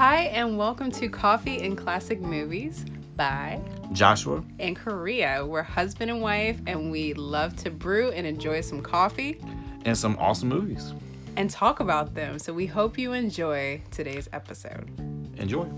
Hi, 0.00 0.30
and 0.32 0.56
welcome 0.56 0.90
to 0.92 1.10
Coffee 1.10 1.60
and 1.60 1.76
Classic 1.76 2.22
Movies 2.22 2.86
by 3.16 3.60
Joshua. 3.92 4.42
and 4.58 4.74
Korea. 4.74 5.44
We're 5.44 5.62
husband 5.62 6.10
and 6.10 6.22
wife, 6.22 6.58
and 6.66 6.90
we 6.90 7.12
love 7.12 7.54
to 7.56 7.70
brew 7.70 8.10
and 8.10 8.26
enjoy 8.26 8.62
some 8.62 8.80
coffee 8.80 9.38
and 9.84 9.94
some 9.94 10.16
awesome 10.18 10.48
movies. 10.48 10.94
and 11.36 11.50
talk 11.50 11.80
about 11.80 12.14
them. 12.14 12.38
So 12.38 12.54
we 12.54 12.64
hope 12.64 12.96
you 12.96 13.12
enjoy 13.12 13.82
today's 13.90 14.26
episode. 14.32 14.88
Enjoy. 15.36 15.68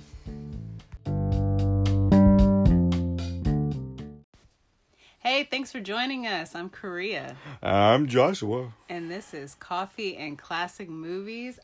Hey, 5.18 5.42
thanks 5.50 5.72
for 5.72 5.80
joining 5.80 6.28
us. 6.28 6.54
I'm 6.54 6.68
Korea, 6.68 7.36
I'm 7.60 8.06
Joshua. 8.06 8.72
and 8.88 9.10
this 9.10 9.34
is 9.34 9.56
Coffee 9.56 10.16
and 10.16 10.38
Classic 10.38 10.88
Movies. 10.88 11.58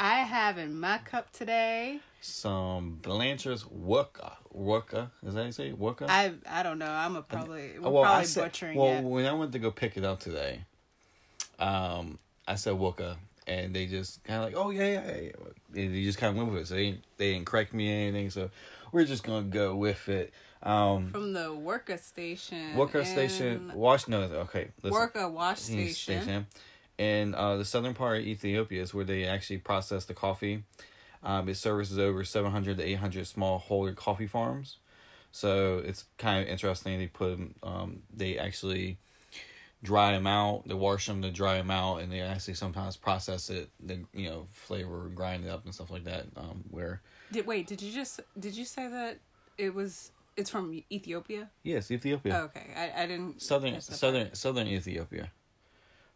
I 0.00 0.20
have 0.20 0.56
in 0.56 0.80
my 0.80 0.96
cup 0.96 1.30
today. 1.30 2.00
Some 2.22 3.00
Blanchard's 3.02 3.64
Wooka. 3.64 4.32
Wooka. 4.56 5.10
Is 5.22 5.34
that 5.34 5.40
how 5.40 5.46
you 5.46 5.52
say? 5.52 5.72
Wooka? 5.72 6.06
I 6.08 6.32
I 6.48 6.62
don't 6.62 6.78
know. 6.78 6.90
I'm 6.90 7.16
a 7.16 7.22
probably 7.22 7.72
we're 7.78 7.90
well, 7.90 8.04
probably 8.04 8.24
said, 8.24 8.44
butchering 8.44 8.78
well, 8.78 8.96
it. 8.96 9.04
when 9.04 9.26
I 9.26 9.34
went 9.34 9.52
to 9.52 9.58
go 9.58 9.70
pick 9.70 9.98
it 9.98 10.04
up 10.04 10.18
today, 10.18 10.62
um, 11.58 12.18
I 12.48 12.54
said 12.54 12.76
Wooka, 12.76 13.16
and 13.46 13.74
they 13.76 13.84
just 13.84 14.24
kind 14.24 14.38
of 14.38 14.46
like, 14.46 14.54
oh 14.56 14.70
yeah, 14.70 14.86
yeah, 14.86 15.16
yeah. 15.20 15.82
And 15.82 15.94
they 15.94 16.02
just 16.02 16.16
kind 16.16 16.30
of 16.30 16.36
went 16.38 16.50
with 16.50 16.62
it. 16.62 16.68
So 16.68 16.76
they 16.76 16.86
didn't, 16.86 17.04
they 17.18 17.34
didn't 17.34 17.44
correct 17.44 17.74
me 17.74 17.90
or 17.90 18.08
anything. 18.08 18.30
So 18.30 18.48
we're 18.92 19.04
just 19.04 19.22
gonna 19.22 19.42
go 19.42 19.76
with 19.76 20.08
it. 20.08 20.32
Um, 20.62 21.10
From 21.10 21.34
the 21.34 21.50
Worka 21.50 21.98
station. 21.98 22.74
Wooka 22.74 23.04
Station, 23.04 23.72
Wash. 23.74 24.08
No, 24.08 24.22
okay. 24.22 24.68
Listen. 24.82 24.98
Worka 24.98 25.30
wash 25.30 25.58
station. 25.58 26.22
station. 26.22 26.46
In 27.00 27.34
uh, 27.34 27.56
the 27.56 27.64
southern 27.64 27.94
part 27.94 28.18
of 28.18 28.26
Ethiopia 28.26 28.82
is 28.82 28.92
where 28.92 29.06
they 29.06 29.24
actually 29.24 29.56
process 29.56 30.04
the 30.04 30.12
coffee. 30.12 30.64
Um, 31.22 31.48
it 31.48 31.56
services 31.56 31.98
over 31.98 32.24
700 32.24 32.76
to 32.76 32.84
800 32.84 33.26
small 33.26 33.58
holder 33.58 33.94
coffee 33.94 34.26
farms. 34.26 34.76
So 35.32 35.78
it's 35.78 36.04
kind 36.18 36.42
of 36.42 36.48
interesting. 36.50 36.98
They 36.98 37.06
put 37.06 37.32
'em, 37.32 37.54
um, 37.62 38.02
they 38.14 38.36
actually 38.38 38.98
dry 39.82 40.12
them 40.12 40.26
out, 40.26 40.68
they 40.68 40.74
wash 40.74 41.06
them 41.06 41.22
to 41.22 41.30
dry 41.30 41.56
them 41.56 41.70
out, 41.70 42.02
and 42.02 42.12
they 42.12 42.20
actually 42.20 42.52
sometimes 42.52 42.98
process 42.98 43.48
it, 43.48 43.70
the 43.80 44.04
you 44.12 44.28
know 44.28 44.46
flavor, 44.52 45.08
grind 45.14 45.46
it 45.46 45.48
up 45.48 45.64
and 45.64 45.74
stuff 45.74 45.90
like 45.90 46.04
that. 46.04 46.26
Um, 46.36 46.64
where 46.70 47.00
Did 47.32 47.46
wait? 47.46 47.66
Did 47.66 47.80
you 47.80 47.92
just 47.94 48.20
did 48.38 48.54
you 48.54 48.66
say 48.66 48.88
that 48.88 49.20
it 49.56 49.74
was? 49.74 50.12
It's 50.36 50.50
from 50.50 50.82
Ethiopia. 50.92 51.48
yes, 51.62 51.90
Ethiopia. 51.90 52.40
Oh, 52.40 52.44
okay, 52.44 52.66
I 52.76 53.04
I 53.04 53.06
didn't. 53.06 53.40
southern 53.40 53.80
southern 53.80 54.26
part. 54.26 54.36
southern 54.36 54.66
Ethiopia. 54.66 55.30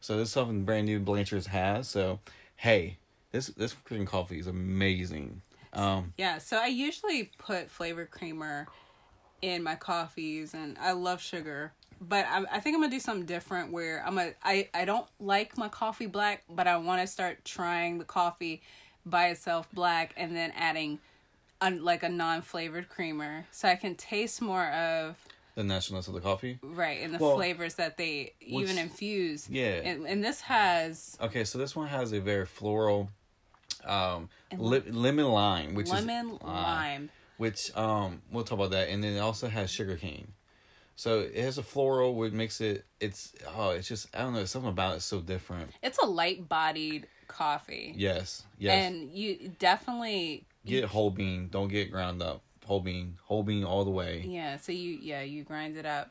So 0.04 0.18
this 0.18 0.28
is 0.28 0.34
something 0.34 0.64
brand 0.64 0.84
new 0.84 1.00
Blanchard's 1.00 1.46
has. 1.46 1.88
So 1.88 2.20
hey, 2.56 2.98
this 3.30 3.46
this 3.46 3.74
freaking 3.74 4.06
coffee 4.06 4.38
is 4.38 4.46
amazing. 4.46 5.40
Um, 5.72 6.12
Yeah, 6.18 6.36
so 6.36 6.58
I 6.58 6.66
usually 6.66 7.30
put 7.38 7.70
flavored 7.70 8.10
creamer 8.10 8.66
in 9.40 9.62
my 9.62 9.76
coffees, 9.76 10.52
and 10.52 10.76
I 10.78 10.92
love 10.92 11.22
sugar. 11.22 11.72
But 12.02 12.26
I, 12.26 12.44
I 12.52 12.60
think 12.60 12.74
I'm 12.74 12.82
gonna 12.82 12.90
do 12.90 13.00
something 13.00 13.24
different 13.24 13.72
where 13.72 14.04
I'm 14.06 14.18
a 14.18 14.32
I 14.42 14.68
I 14.74 14.84
don't 14.84 15.06
like 15.20 15.56
my 15.56 15.70
coffee 15.70 16.04
black, 16.04 16.44
but 16.50 16.66
I 16.66 16.76
want 16.76 17.00
to 17.00 17.06
start 17.06 17.42
trying 17.46 17.96
the 17.96 18.04
coffee 18.04 18.60
by 19.06 19.28
itself 19.28 19.68
black, 19.72 20.12
and 20.18 20.36
then 20.36 20.52
adding, 20.54 20.98
un, 21.62 21.82
like 21.82 22.02
a 22.02 22.10
non-flavored 22.10 22.90
creamer, 22.90 23.46
so 23.52 23.68
I 23.68 23.76
can 23.76 23.94
taste 23.94 24.42
more 24.42 24.68
of 24.70 25.16
the 25.54 25.64
naturalness 25.64 26.08
of 26.08 26.14
the 26.14 26.20
coffee. 26.20 26.58
right 26.62 27.00
and 27.02 27.14
the 27.14 27.18
Well, 27.18 27.36
flavors 27.36 27.74
that 27.76 27.96
they 27.96 28.32
even 28.40 28.78
infuse. 28.78 29.48
yeah. 29.48 29.80
and, 29.84 30.06
and 30.06 30.22
this 30.24 30.40
has 30.42 31.16
Okay, 31.20 31.44
so 31.44 31.58
this 31.58 31.74
one 31.76 31.88
has 31.88 32.12
a 32.12 32.20
very 32.20 32.46
floral, 32.46 33.10
um, 33.84 34.28
li- 34.56 34.82
lemon 34.90 35.26
lime, 35.26 35.74
which 35.74 35.90
lemon 35.90 36.30
is 36.32 36.38
uh, 36.42 36.46
lime. 36.46 37.10
which 37.36 37.74
um 37.76 38.22
we'll 38.30 38.44
talk 38.44 38.58
about 38.58 38.70
that, 38.70 38.88
and 38.88 39.02
then 39.04 39.14
it 39.14 39.20
also 39.20 39.48
has 39.48 39.70
sugar 39.70 39.96
cane. 39.96 40.32
So 40.96 41.20
it 41.20 41.36
has 41.36 41.58
a 41.58 41.62
floral, 41.62 42.14
which 42.14 42.32
makes 42.32 42.60
it 42.60 42.84
it's 43.00 43.32
oh 43.56 43.70
it's 43.70 43.88
just 43.88 44.14
I 44.14 44.20
don't 44.20 44.32
know 44.34 44.44
something 44.44 44.70
about 44.70 44.96
it 44.96 45.00
so 45.02 45.20
different. 45.20 45.70
It's 45.82 45.98
a 45.98 46.06
light-bodied 46.06 47.06
coffee. 47.26 47.94
Yes, 47.96 48.44
yes. 48.58 48.72
And 48.86 49.10
you 49.12 49.50
definitely 49.58 50.46
get 50.64 50.84
whole 50.84 51.10
bean, 51.10 51.48
don't 51.50 51.68
get 51.68 51.90
ground 51.90 52.22
up. 52.22 52.42
Whole 52.64 52.80
bean, 52.80 53.18
whole 53.24 53.42
bean 53.42 53.64
all 53.64 53.84
the 53.84 53.90
way. 53.90 54.24
yeah. 54.26 54.56
So 54.56 54.72
you 54.72 54.98
yeah 55.02 55.22
you 55.22 55.42
grind 55.44 55.76
it 55.76 55.86
up. 55.86 56.10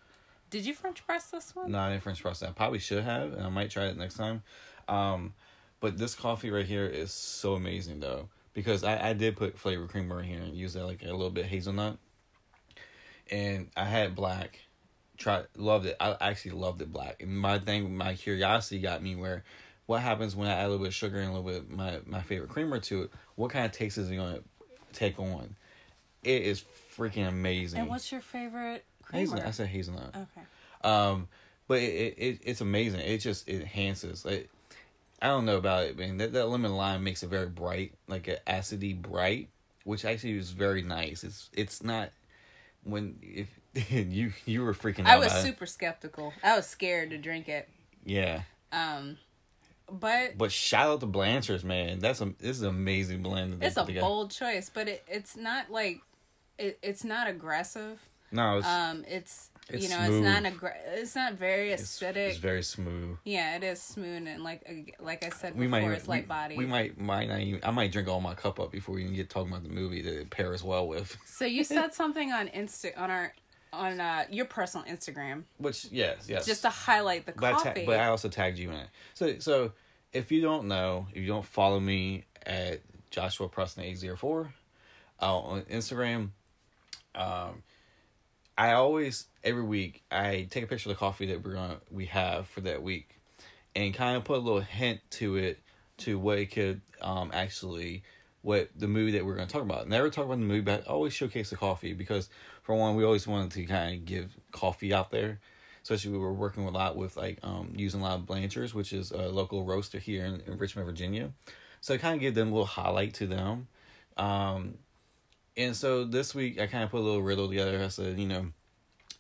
Did 0.49 0.65
you 0.65 0.73
French 0.75 1.05
press 1.05 1.31
this 1.31 1.55
one? 1.55 1.71
No, 1.71 1.79
I 1.79 1.89
didn't 1.89 2.03
French 2.03 2.21
press 2.21 2.41
that. 2.41 2.49
I 2.49 2.51
probably 2.51 2.77
should 2.77 3.03
have, 3.03 3.33
and 3.33 3.41
I 3.43 3.49
might 3.49 3.71
try 3.71 3.85
it 3.85 3.97
next 3.97 4.15
time. 4.15 4.43
Um, 4.87 5.33
but 5.79 5.97
this 5.97 6.13
coffee 6.13 6.51
right 6.51 6.65
here 6.65 6.85
is 6.85 7.11
so 7.11 7.55
amazing 7.55 7.99
though, 8.01 8.29
because 8.53 8.83
I, 8.83 9.09
I 9.09 9.13
did 9.13 9.35
put 9.35 9.57
flavor 9.57 9.87
creamer 9.87 10.21
in 10.21 10.27
here 10.27 10.41
and 10.41 10.55
use 10.55 10.73
that 10.73 10.85
like 10.85 11.01
a 11.01 11.07
little 11.07 11.31
bit 11.31 11.45
hazelnut. 11.45 11.97
And 13.31 13.69
I 13.75 13.85
had 13.85 14.15
black, 14.15 14.59
tried 15.17 15.45
loved 15.57 15.87
it. 15.87 15.97
I 15.99 16.15
actually 16.21 16.51
loved 16.51 16.81
it 16.81 16.91
black. 16.91 17.21
And 17.21 17.35
my 17.37 17.57
thing, 17.57 17.95
my 17.95 18.13
curiosity 18.13 18.79
got 18.79 19.01
me 19.01 19.15
where, 19.15 19.43
what 19.85 20.01
happens 20.01 20.35
when 20.35 20.47
I 20.47 20.53
add 20.53 20.65
a 20.65 20.69
little 20.69 20.79
bit 20.79 20.89
of 20.89 20.93
sugar 20.93 21.19
and 21.19 21.29
a 21.29 21.33
little 21.33 21.49
bit 21.49 21.61
of 21.63 21.69
my 21.69 21.99
my 22.05 22.21
favorite 22.21 22.49
creamer 22.49 22.79
to 22.79 23.03
it? 23.03 23.11
What 23.35 23.51
kind 23.51 23.65
of 23.65 23.71
taste 23.71 23.97
is 23.97 24.09
it 24.09 24.15
gonna 24.15 24.39
take 24.93 25.19
on? 25.19 25.55
It 26.23 26.41
is 26.43 26.63
freaking 26.97 27.27
amazing. 27.27 27.81
And 27.81 27.89
what's 27.89 28.11
your 28.11 28.21
favorite 28.21 28.85
creamer? 29.01 29.19
hazelnut? 29.21 29.47
I 29.47 29.51
said 29.51 29.67
hazelnut. 29.67 30.15
Okay. 30.15 30.41
Um, 30.83 31.27
but 31.67 31.79
it, 31.79 31.83
it, 31.83 32.17
it 32.17 32.39
it's 32.43 32.61
amazing. 32.61 32.99
It 33.01 33.19
just 33.19 33.47
it 33.47 33.61
enhances. 33.61 34.25
Like 34.25 34.49
I 35.21 35.27
don't 35.27 35.45
know 35.45 35.57
about 35.57 35.85
it, 35.85 35.97
man. 35.97 36.17
That 36.17 36.33
that 36.33 36.47
lemon 36.49 36.75
lime 36.75 37.03
makes 37.03 37.23
it 37.23 37.27
very 37.29 37.47
bright, 37.47 37.93
like 38.07 38.27
an 38.27 38.37
acidy 38.47 38.99
bright, 38.99 39.49
which 39.85 40.03
actually 40.05 40.37
is 40.37 40.51
very 40.51 40.81
nice. 40.81 41.23
It's 41.23 41.49
it's 41.53 41.83
not 41.83 42.11
when 42.83 43.17
if 43.21 43.47
you 43.91 44.33
you 44.45 44.63
were 44.63 44.73
freaking 44.73 45.01
out. 45.01 45.07
I 45.07 45.17
was 45.17 45.27
about 45.27 45.39
it. 45.39 45.43
super 45.43 45.65
skeptical. 45.65 46.33
I 46.43 46.55
was 46.57 46.67
scared 46.67 47.09
to 47.11 47.17
drink 47.17 47.47
it. 47.49 47.69
yeah. 48.05 48.41
Um, 48.71 49.17
but 49.91 50.37
But 50.37 50.51
shout 50.51 50.89
out 50.89 50.99
to 51.01 51.05
Blanchard's, 51.05 51.63
man. 51.63 51.99
That's 51.99 52.19
a 52.21 52.25
this 52.39 52.57
is 52.57 52.61
an 52.63 52.69
amazing 52.69 53.21
blend. 53.23 53.53
that 53.53 53.59
they 53.59 53.67
it's 53.67 53.77
a 53.77 53.81
put 53.81 53.87
together. 53.87 54.05
bold 54.05 54.31
choice. 54.31 54.69
But 54.73 54.87
it, 54.87 55.03
it's 55.07 55.35
not 55.37 55.69
like 55.71 56.01
it, 56.57 56.79
it's 56.81 57.03
not 57.03 57.27
aggressive. 57.27 57.99
No, 58.31 58.57
it's 58.57 58.67
Um, 58.67 59.05
it's, 59.07 59.49
It's 59.69 59.83
you 59.83 59.89
know 59.89 60.03
smooth. 60.07 60.25
it's 60.25 60.43
not 60.43 60.53
aggr- 60.53 60.75
It's 60.95 61.15
not 61.15 61.33
very 61.33 61.71
it's, 61.71 61.83
acidic. 61.83 62.15
it's 62.15 62.37
very 62.37 62.63
smooth. 62.63 63.17
yeah, 63.25 63.55
it 63.57 63.63
is 63.63 63.81
smooth 63.81 64.27
and 64.27 64.43
like 64.43 64.95
like 64.99 65.23
I 65.23 65.29
said 65.29 65.55
We 65.55 65.67
before, 65.67 65.81
might 65.81 65.91
it's 65.91 66.07
light 66.07 66.27
body. 66.27 66.57
we, 66.57 66.65
might 66.65 66.99
might 66.99 67.29
not 67.29 67.39
even. 67.41 67.61
I 67.63 67.69
might 67.71 67.91
drink 67.91 68.07
all 68.07 68.21
my 68.21 68.33
cup 68.33 68.59
up 68.59 68.71
before 68.71 68.95
we 68.95 69.03
even 69.03 69.15
get 69.15 69.29
talking 69.29 69.51
about 69.51 69.63
the 69.63 69.69
movie 69.69 70.01
that 70.01 70.19
it 70.19 70.29
pairs 70.31 70.63
well 70.63 70.87
with. 70.87 71.15
So 71.27 71.45
you 71.45 71.63
said 71.63 71.93
something 72.01 72.31
on 72.31 72.47
Insta 72.49 72.97
on 72.97 73.11
our 73.11 73.33
on 73.71 73.99
uh, 73.99 74.25
your 74.29 74.45
personal 74.45 74.85
Instagram 74.87 75.43
Which 75.57 75.85
yes, 75.91 76.25
yes. 76.27 76.45
just 76.45 76.61
to 76.63 76.69
highlight 76.69 77.25
the 77.25 77.31
but 77.31 77.43
I, 77.45 77.51
coffee. 77.53 77.81
ta- 77.81 77.85
but 77.87 77.99
I 77.99 78.07
also 78.07 78.29
tagged 78.29 78.57
you 78.59 78.69
in 78.69 78.75
it. 78.77 78.87
So 79.13 79.37
so 79.39 79.71
if 80.11 80.31
you 80.31 80.41
don't 80.41 80.67
know, 80.67 81.07
if 81.11 81.17
you 81.21 81.27
don't 81.27 81.45
follow 81.45 81.79
me 81.79 82.25
at 82.45 82.81
Joshua 83.11 83.47
Preston 83.47 83.83
eight 83.83 83.97
zero 83.97 84.15
four 84.17 84.53
uh, 85.21 85.37
on 85.39 85.61
Instagram, 85.63 86.29
um, 87.15 87.63
I 88.57 88.73
always 88.73 89.27
every 89.43 89.63
week 89.63 90.03
I 90.11 90.47
take 90.49 90.63
a 90.63 90.67
picture 90.67 90.89
of 90.89 90.95
the 90.95 90.99
coffee 90.99 91.27
that 91.27 91.43
we're 91.43 91.53
gonna 91.53 91.77
we 91.91 92.05
have 92.07 92.47
for 92.47 92.61
that 92.61 92.83
week, 92.83 93.19
and 93.75 93.93
kind 93.93 94.17
of 94.17 94.23
put 94.23 94.37
a 94.37 94.41
little 94.41 94.61
hint 94.61 94.99
to 95.11 95.37
it 95.37 95.59
to 95.97 96.17
what 96.19 96.39
it 96.39 96.51
could 96.51 96.81
um 97.01 97.31
actually 97.33 98.03
what 98.41 98.69
the 98.75 98.87
movie 98.87 99.11
that 99.11 99.25
we're 99.25 99.37
to 99.37 99.45
talk 99.45 99.61
about. 99.61 99.87
Never 99.87 100.09
talk 100.09 100.25
about 100.25 100.39
the 100.39 100.45
movie, 100.45 100.61
but 100.61 100.85
always 100.85 101.13
showcase 101.13 101.49
the 101.49 101.55
coffee 101.55 101.93
because 101.93 102.29
for 102.61 102.75
one, 102.75 102.95
we 102.95 103.03
always 103.03 103.25
wanted 103.25 103.51
to 103.51 103.65
kind 103.65 103.95
of 103.95 104.05
give 104.05 104.37
coffee 104.51 104.93
out 104.93 105.11
there. 105.11 105.39
Especially 105.81 106.11
we 106.11 106.17
were 106.17 106.33
working 106.33 106.65
a 106.65 106.69
lot 106.69 106.95
with 106.95 107.17
like 107.17 107.39
um 107.43 107.73
using 107.75 108.01
a 108.01 108.03
lot 108.03 108.19
of 108.19 108.25
Blanchard's, 108.25 108.73
which 108.73 108.93
is 108.93 109.11
a 109.11 109.29
local 109.29 109.65
roaster 109.65 109.97
here 109.97 110.25
in, 110.25 110.41
in 110.41 110.57
Richmond, 110.57 110.85
Virginia. 110.85 111.31
So 111.81 111.93
I 111.93 111.97
kind 111.97 112.15
of 112.15 112.21
give 112.21 112.35
them 112.35 112.49
a 112.49 112.51
little 112.51 112.65
highlight 112.65 113.15
to 113.15 113.27
them. 113.27 113.67
Um, 114.15 114.75
and 115.55 115.75
so 115.75 116.03
this 116.03 116.33
week 116.33 116.59
I 116.59 116.67
kind 116.67 116.83
of 116.83 116.91
put 116.91 116.99
a 116.99 117.03
little 117.03 117.21
riddle 117.21 117.47
together. 117.47 117.81
I 117.83 117.87
said, 117.87 118.19
you 118.19 118.27
know, 118.27 118.47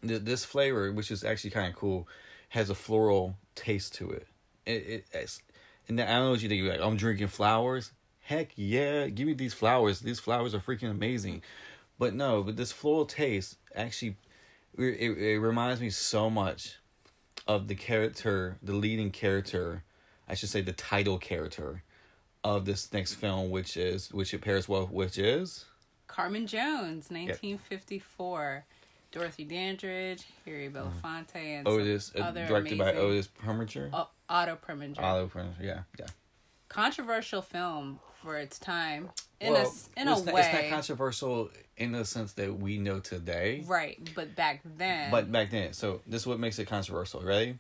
th- 0.05 0.23
this 0.23 0.45
flavor, 0.45 0.91
which 0.91 1.11
is 1.11 1.23
actually 1.23 1.51
kind 1.51 1.67
of 1.71 1.75
cool, 1.75 2.07
has 2.49 2.69
a 2.69 2.75
floral 2.75 3.35
taste 3.55 3.95
to 3.95 4.11
it. 4.11 4.27
It, 4.65 5.05
it 5.13 5.41
and 5.87 5.99
I 5.99 6.05
don't 6.05 6.23
know 6.23 6.31
what 6.31 6.41
you 6.41 6.49
think. 6.49 6.61
You're 6.61 6.71
like, 6.71 6.81
I'm 6.81 6.97
drinking 6.97 7.27
flowers. 7.27 7.91
Heck 8.21 8.51
yeah, 8.55 9.07
give 9.07 9.27
me 9.27 9.33
these 9.33 9.53
flowers. 9.53 9.99
These 9.99 10.19
flowers 10.19 10.55
are 10.55 10.59
freaking 10.59 10.89
amazing. 10.89 11.41
But 11.99 12.13
no, 12.13 12.41
but 12.43 12.55
this 12.55 12.71
floral 12.71 13.05
taste 13.05 13.57
actually, 13.75 14.15
it, 14.77 15.17
it 15.17 15.39
reminds 15.39 15.81
me 15.81 15.89
so 15.89 16.29
much 16.29 16.77
of 17.47 17.67
the 17.67 17.75
character, 17.75 18.57
the 18.63 18.73
leading 18.73 19.11
character, 19.11 19.83
I 20.27 20.35
should 20.35 20.49
say 20.49 20.61
the 20.61 20.73
title 20.73 21.17
character 21.17 21.83
of 22.43 22.65
this 22.65 22.91
next 22.93 23.15
film, 23.15 23.51
which 23.51 23.77
is 23.77 24.11
which 24.11 24.33
it 24.33 24.41
pairs 24.41 24.67
well, 24.67 24.87
which 24.87 25.17
is 25.17 25.65
Carmen 26.13 26.45
Jones, 26.45 27.09
1954. 27.09 28.65
Dorothy 29.11 29.43
Dandridge, 29.43 30.23
Harry 30.45 30.69
Belafonte, 30.69 31.35
and 31.35 31.67
Otis, 31.67 32.11
uh, 32.15 32.21
other 32.21 32.47
directed 32.47 32.77
by 32.79 32.93
Otis 32.93 33.27
Preminger. 33.27 33.89
O- 33.93 34.09
Otto 34.27 34.57
Preminger. 34.67 34.99
Otto 34.99 35.27
Preminger, 35.27 35.53
yeah, 35.61 35.81
yeah. 35.99 36.07
controversial 36.67 37.43
film 37.43 37.99
for 38.23 38.37
its 38.37 38.57
time 38.57 39.09
in 39.39 39.53
Well, 39.53 39.71
a 39.97 40.01
in 40.01 40.07
a 40.07 40.11
not, 40.11 40.25
way. 40.25 40.41
it's 40.41 40.53
not 40.53 40.69
controversial 40.75 41.49
in 41.77 41.91
the 41.91 42.05
sense 42.05 42.33
that 42.33 42.57
we 42.57 42.79
know 42.79 42.99
today. 42.99 43.63
right, 43.67 43.99
but 44.15 44.35
back 44.35 44.61
then. 44.65 45.11
But 45.11 45.31
back 45.31 45.51
then, 45.51 45.73
so 45.73 46.01
this 46.07 46.21
is 46.23 46.27
what 46.27 46.39
makes 46.39 46.57
it 46.57 46.65
controversial, 46.65 47.21
right? 47.21 47.55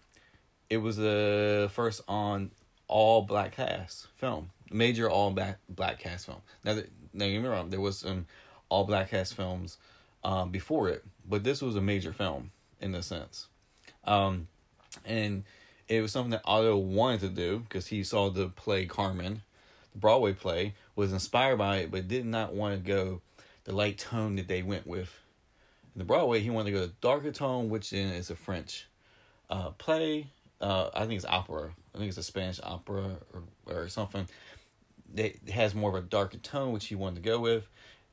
It 0.71 0.77
was 0.77 0.97
the 0.97 1.69
first 1.73 2.01
on 2.07 2.49
all 2.87 3.21
black 3.21 3.55
cast 3.55 4.07
film, 4.15 4.49
major 4.71 5.07
all 5.07 5.29
black 5.29 5.59
black 5.69 5.99
cast 5.99 6.25
film. 6.25 6.41
Now, 6.63 6.73
th- 6.73 6.89
don't 7.15 7.29
get 7.31 7.41
me 7.43 7.47
wrong, 7.47 7.69
there 7.69 7.79
was 7.79 7.99
some 7.99 8.25
all 8.73 8.83
black 8.83 9.11
cast 9.11 9.35
films 9.35 9.77
um, 10.23 10.49
before 10.49 10.89
it, 10.89 11.03
but 11.27 11.43
this 11.43 11.61
was 11.61 11.75
a 11.75 11.81
major 11.81 12.13
film 12.13 12.51
in 12.81 12.93
a 12.95 13.03
sense, 13.03 13.47
um, 14.05 14.47
and 15.05 15.43
it 15.87 16.01
was 16.01 16.11
something 16.11 16.31
that 16.31 16.41
Otto 16.45 16.77
wanted 16.77 17.21
to 17.21 17.29
do 17.29 17.59
because 17.59 17.87
he 17.87 18.03
saw 18.03 18.29
the 18.29 18.47
play 18.47 18.85
Carmen, 18.85 19.41
the 19.91 19.99
Broadway 19.99 20.33
play, 20.33 20.73
was 20.95 21.13
inspired 21.13 21.57
by 21.57 21.77
it, 21.77 21.91
but 21.91 22.07
did 22.07 22.25
not 22.25 22.53
want 22.53 22.75
to 22.75 22.87
go 22.87 23.21
the 23.65 23.73
light 23.73 23.97
tone 23.97 24.35
that 24.35 24.47
they 24.47 24.61
went 24.61 24.85
with 24.85 25.19
in 25.95 25.99
the 25.99 26.05
Broadway, 26.05 26.39
he 26.39 26.49
wanted 26.49 26.71
to 26.71 26.77
go 26.77 26.85
to 26.87 26.93
darker 27.01 27.31
tone, 27.31 27.69
which 27.69 27.91
then 27.91 28.13
is 28.13 28.31
a 28.31 28.35
French 28.35 28.87
uh, 29.49 29.69
play. 29.71 30.27
Uh, 30.59 30.89
I 30.93 31.01
think 31.01 31.13
it's 31.13 31.25
opera. 31.25 31.71
I 31.93 31.97
think 31.97 32.09
it's 32.09 32.17
a 32.17 32.23
Spanish 32.23 32.59
opera 32.63 33.17
or, 33.33 33.43
or 33.65 33.87
something 33.89 34.27
that 35.13 35.35
has 35.49 35.75
more 35.75 35.95
of 35.95 36.03
a 36.03 36.07
darker 36.07 36.37
tone, 36.37 36.73
which 36.73 36.87
he 36.87 36.95
wanted 36.95 37.23
to 37.23 37.29
go 37.29 37.39
with. 37.39 37.67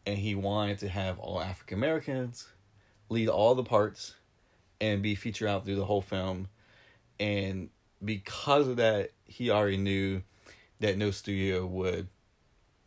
And 0.06 0.18
he 0.18 0.34
wanted 0.34 0.78
to 0.78 0.88
have 0.88 1.18
all 1.18 1.40
African 1.40 1.78
Americans 1.78 2.48
lead 3.08 3.28
all 3.28 3.54
the 3.54 3.64
parts 3.64 4.14
and 4.80 5.02
be 5.02 5.14
featured 5.14 5.48
out 5.48 5.64
through 5.64 5.76
the 5.76 5.84
whole 5.84 6.00
film. 6.00 6.48
And 7.18 7.68
because 8.02 8.66
of 8.66 8.76
that, 8.76 9.10
he 9.26 9.50
already 9.50 9.76
knew 9.76 10.22
that 10.80 10.96
no 10.96 11.10
studio 11.10 11.66
would 11.66 12.08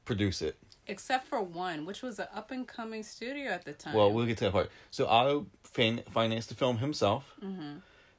produce 0.06 0.42
it. 0.42 0.58
except 0.88 1.28
for 1.28 1.42
one, 1.42 1.86
which 1.86 2.02
was 2.02 2.20
an 2.20 2.28
up 2.36 2.52
and 2.52 2.68
coming 2.68 3.04
studio 3.04 3.52
at 3.52 3.64
the 3.64 3.72
time. 3.74 3.94
Well, 3.94 4.12
we'll 4.12 4.26
get 4.26 4.38
to 4.40 4.46
that 4.46 4.52
part. 4.52 4.70
So 4.92 5.06
Otto 5.06 5.46
fin- 5.64 6.04
financed 6.12 6.50
the 6.50 6.56
film 6.56 6.78
himself. 6.80 7.32
Mm-hmm. 7.42 7.78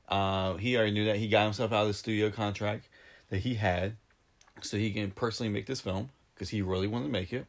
Uh, 0.09 0.55
he 0.57 0.77
already 0.77 0.93
knew 0.93 1.05
that. 1.07 1.17
He 1.17 1.29
got 1.29 1.45
himself 1.45 1.73
out 1.73 1.83
of 1.83 1.89
the 1.89 1.95
studio 1.95 2.31
contract 2.31 2.89
that 3.31 3.39
he 3.39 3.55
had, 3.55 3.97
so 4.63 4.77
he 4.77 4.93
can 4.93 5.11
personally 5.11 5.53
make 5.53 5.67
this 5.67 5.81
film 5.81 6.11
because 6.35 6.49
he 6.51 6.63
really 6.63 6.87
wanted 6.87 7.07
to 7.07 7.11
make 7.13 7.33
it. 7.33 7.47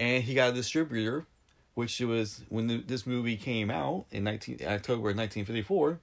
And 0.00 0.24
he 0.24 0.34
got 0.34 0.50
a 0.50 0.52
distributor, 0.52 1.26
which 1.74 2.00
was 2.00 2.42
when 2.48 2.66
the, 2.66 2.78
this 2.78 3.06
movie 3.06 3.36
came 3.36 3.70
out 3.70 4.06
in 4.10 4.24
nineteen 4.24 4.58
October 4.66 5.14
nineteen 5.14 5.44
fifty 5.44 5.62
four. 5.62 6.00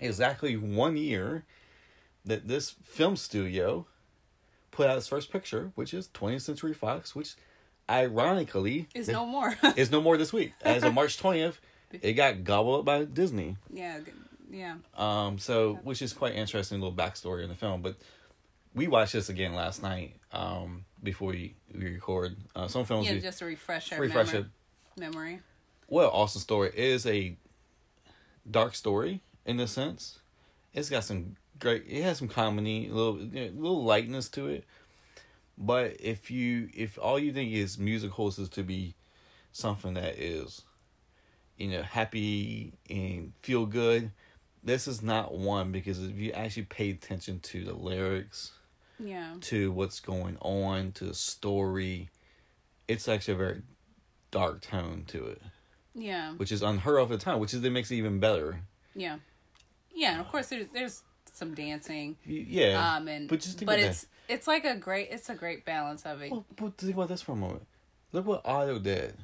Exactly 0.00 0.56
one 0.56 0.96
year 0.96 1.44
that 2.24 2.48
this 2.48 2.74
film 2.82 3.16
studio 3.16 3.86
put 4.72 4.88
out 4.88 4.98
its 4.98 5.06
first 5.06 5.30
picture, 5.30 5.70
which 5.76 5.94
is 5.94 6.08
20th 6.08 6.40
Century 6.42 6.74
Fox, 6.74 7.14
which 7.14 7.34
ironically 7.88 8.88
is 8.94 9.08
no 9.08 9.24
more. 9.24 9.54
is 9.76 9.90
no 9.90 10.00
more 10.00 10.16
this 10.16 10.32
week. 10.32 10.52
As 10.62 10.82
of 10.82 10.94
March 10.94 11.22
20th, 11.22 11.54
it 11.92 12.14
got 12.14 12.42
gobbled 12.42 12.80
up 12.80 12.84
by 12.84 13.04
Disney. 13.04 13.56
yeah, 13.72 14.00
yeah. 14.50 14.76
Um, 14.96 15.38
so 15.38 15.78
which 15.84 16.02
is 16.02 16.12
quite 16.12 16.34
interesting 16.34 16.80
little 16.80 16.94
backstory 16.94 17.42
in 17.42 17.48
the 17.48 17.54
film. 17.54 17.82
But 17.82 17.96
we 18.74 18.88
watched 18.88 19.12
this 19.12 19.28
again 19.28 19.54
last 19.54 19.82
night 19.82 20.16
um, 20.32 20.84
before 21.02 21.30
we, 21.30 21.54
we 21.74 21.86
record. 21.94 22.36
Uh, 22.54 22.68
some 22.68 22.84
films 22.84 23.06
Yeah, 23.06 23.14
we 23.14 23.20
just 23.20 23.38
to 23.40 23.44
refresh 23.44 23.92
our 23.92 24.00
refresh 24.00 24.32
memory. 24.32 24.50
it. 24.96 25.00
memory. 25.00 25.40
Well, 25.88 26.10
Austin 26.10 26.40
Story 26.40 26.70
is 26.74 27.06
a 27.06 27.36
dark 28.50 28.74
story 28.74 29.20
in 29.44 29.60
a 29.60 29.66
sense. 29.66 30.20
It's 30.72 30.88
got 30.88 31.04
some 31.04 31.36
great. 31.58 31.84
It 31.86 32.02
has 32.02 32.18
some 32.18 32.28
comedy, 32.28 32.88
a 32.88 32.94
little, 32.94 33.18
you 33.20 33.50
know, 33.50 33.60
little 33.60 33.84
lightness 33.84 34.28
to 34.30 34.46
it. 34.48 34.64
But 35.58 35.96
if 36.00 36.30
you, 36.30 36.70
if 36.74 36.98
all 36.98 37.18
you 37.18 37.32
think 37.32 37.52
is 37.52 37.78
musicals 37.78 38.38
is 38.38 38.48
to 38.50 38.62
be 38.62 38.94
something 39.52 39.94
that 39.94 40.18
is, 40.18 40.62
you 41.58 41.68
know, 41.68 41.82
happy 41.82 42.72
and 42.88 43.32
feel 43.42 43.66
good, 43.66 44.12
this 44.64 44.88
is 44.88 45.02
not 45.02 45.34
one 45.34 45.70
because 45.70 46.02
if 46.02 46.16
you 46.16 46.32
actually 46.32 46.62
pay 46.64 46.90
attention 46.90 47.40
to 47.40 47.64
the 47.64 47.74
lyrics, 47.74 48.52
Yeah. 49.02 49.34
to 49.42 49.72
what's 49.72 50.00
going 50.00 50.36
on, 50.40 50.92
to 50.92 51.04
the 51.06 51.14
story, 51.14 52.08
it's 52.88 53.08
actually 53.08 53.34
a 53.34 53.38
very 53.38 53.62
dark 54.30 54.60
tone 54.62 55.04
to 55.08 55.26
it 55.26 55.42
Yeah. 55.94 56.32
which 56.34 56.50
is 56.52 56.62
unheard 56.62 56.98
of 57.00 57.12
at 57.12 57.18
the 57.18 57.24
time, 57.24 57.38
which 57.40 57.52
is 57.52 57.60
that 57.60 57.70
makes 57.70 57.90
it 57.90 57.96
even 57.96 58.20
better. 58.20 58.60
Yeah. 58.94 59.18
Yeah, 59.94 60.12
and 60.12 60.20
of 60.20 60.28
course 60.28 60.48
there's 60.48 60.66
there's 60.72 61.02
some 61.32 61.54
dancing. 61.54 62.16
Yeah, 62.24 62.96
Um 62.96 63.08
and 63.08 63.28
but 63.28 63.40
just 63.40 63.64
but 63.66 63.78
it's 63.78 64.06
it's 64.28 64.46
like 64.46 64.64
a 64.64 64.74
great 64.76 65.08
it's 65.10 65.28
a 65.28 65.34
great 65.34 65.64
balance 65.64 66.04
of 66.06 66.22
it. 66.22 66.30
Well, 66.30 66.44
but 66.56 66.76
think 66.78 66.94
about 66.94 67.08
this 67.08 67.22
for 67.22 67.32
a 67.32 67.36
moment. 67.36 67.66
Look 68.12 68.26
what 68.26 68.42
Otto 68.46 68.78
did. 68.78 69.16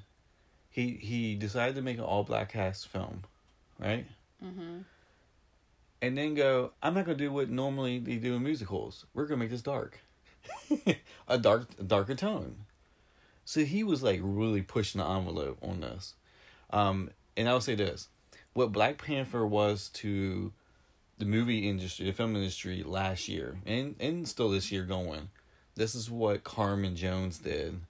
He 0.70 0.92
he 0.92 1.34
decided 1.34 1.74
to 1.76 1.82
make 1.82 1.96
an 1.98 2.04
all 2.04 2.22
black 2.24 2.52
cast 2.52 2.88
film, 2.88 3.24
right? 3.78 4.06
mm-hmm. 4.44 4.78
And 6.00 6.16
then 6.16 6.34
go, 6.34 6.72
I'm 6.82 6.94
not 6.94 7.06
gonna 7.06 7.18
do 7.18 7.32
what 7.32 7.50
normally 7.50 7.98
they 7.98 8.16
do 8.16 8.34
in 8.36 8.42
musicals. 8.44 9.04
We're 9.14 9.26
gonna 9.26 9.40
make 9.40 9.50
this 9.50 9.62
dark, 9.62 10.00
a 11.28 11.38
dark, 11.38 11.68
a 11.78 11.82
darker 11.82 12.14
tone. 12.14 12.64
So 13.44 13.64
he 13.64 13.82
was 13.82 14.02
like 14.02 14.20
really 14.22 14.62
pushing 14.62 15.00
the 15.00 15.06
envelope 15.08 15.58
on 15.62 15.80
this. 15.80 16.14
Um, 16.70 17.10
and 17.36 17.48
I'll 17.48 17.60
say 17.60 17.74
this: 17.74 18.08
what 18.52 18.72
Black 18.72 18.98
Panther 19.02 19.44
was 19.46 19.88
to 19.94 20.52
the 21.18 21.24
movie 21.24 21.68
industry, 21.68 22.06
the 22.06 22.12
film 22.12 22.36
industry 22.36 22.82
last 22.84 23.26
year, 23.28 23.56
and 23.66 23.96
and 23.98 24.28
still 24.28 24.50
this 24.50 24.70
year 24.70 24.84
going, 24.84 25.30
this 25.74 25.94
is 25.96 26.08
what 26.10 26.44
Carmen 26.44 26.94
Jones 26.94 27.38
did 27.38 27.80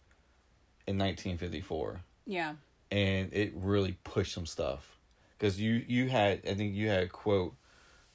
in 0.86 0.96
1954 0.96 2.00
Yeah. 2.24 2.54
and 2.90 3.30
it 3.34 3.52
really 3.54 3.98
pushed 4.04 4.32
some 4.32 4.46
stuff 4.46 4.96
because 5.36 5.60
you 5.60 5.84
you 5.86 6.08
had 6.08 6.40
I 6.48 6.54
think 6.54 6.74
you 6.74 6.88
had 6.88 7.02
a 7.02 7.08
quote 7.08 7.54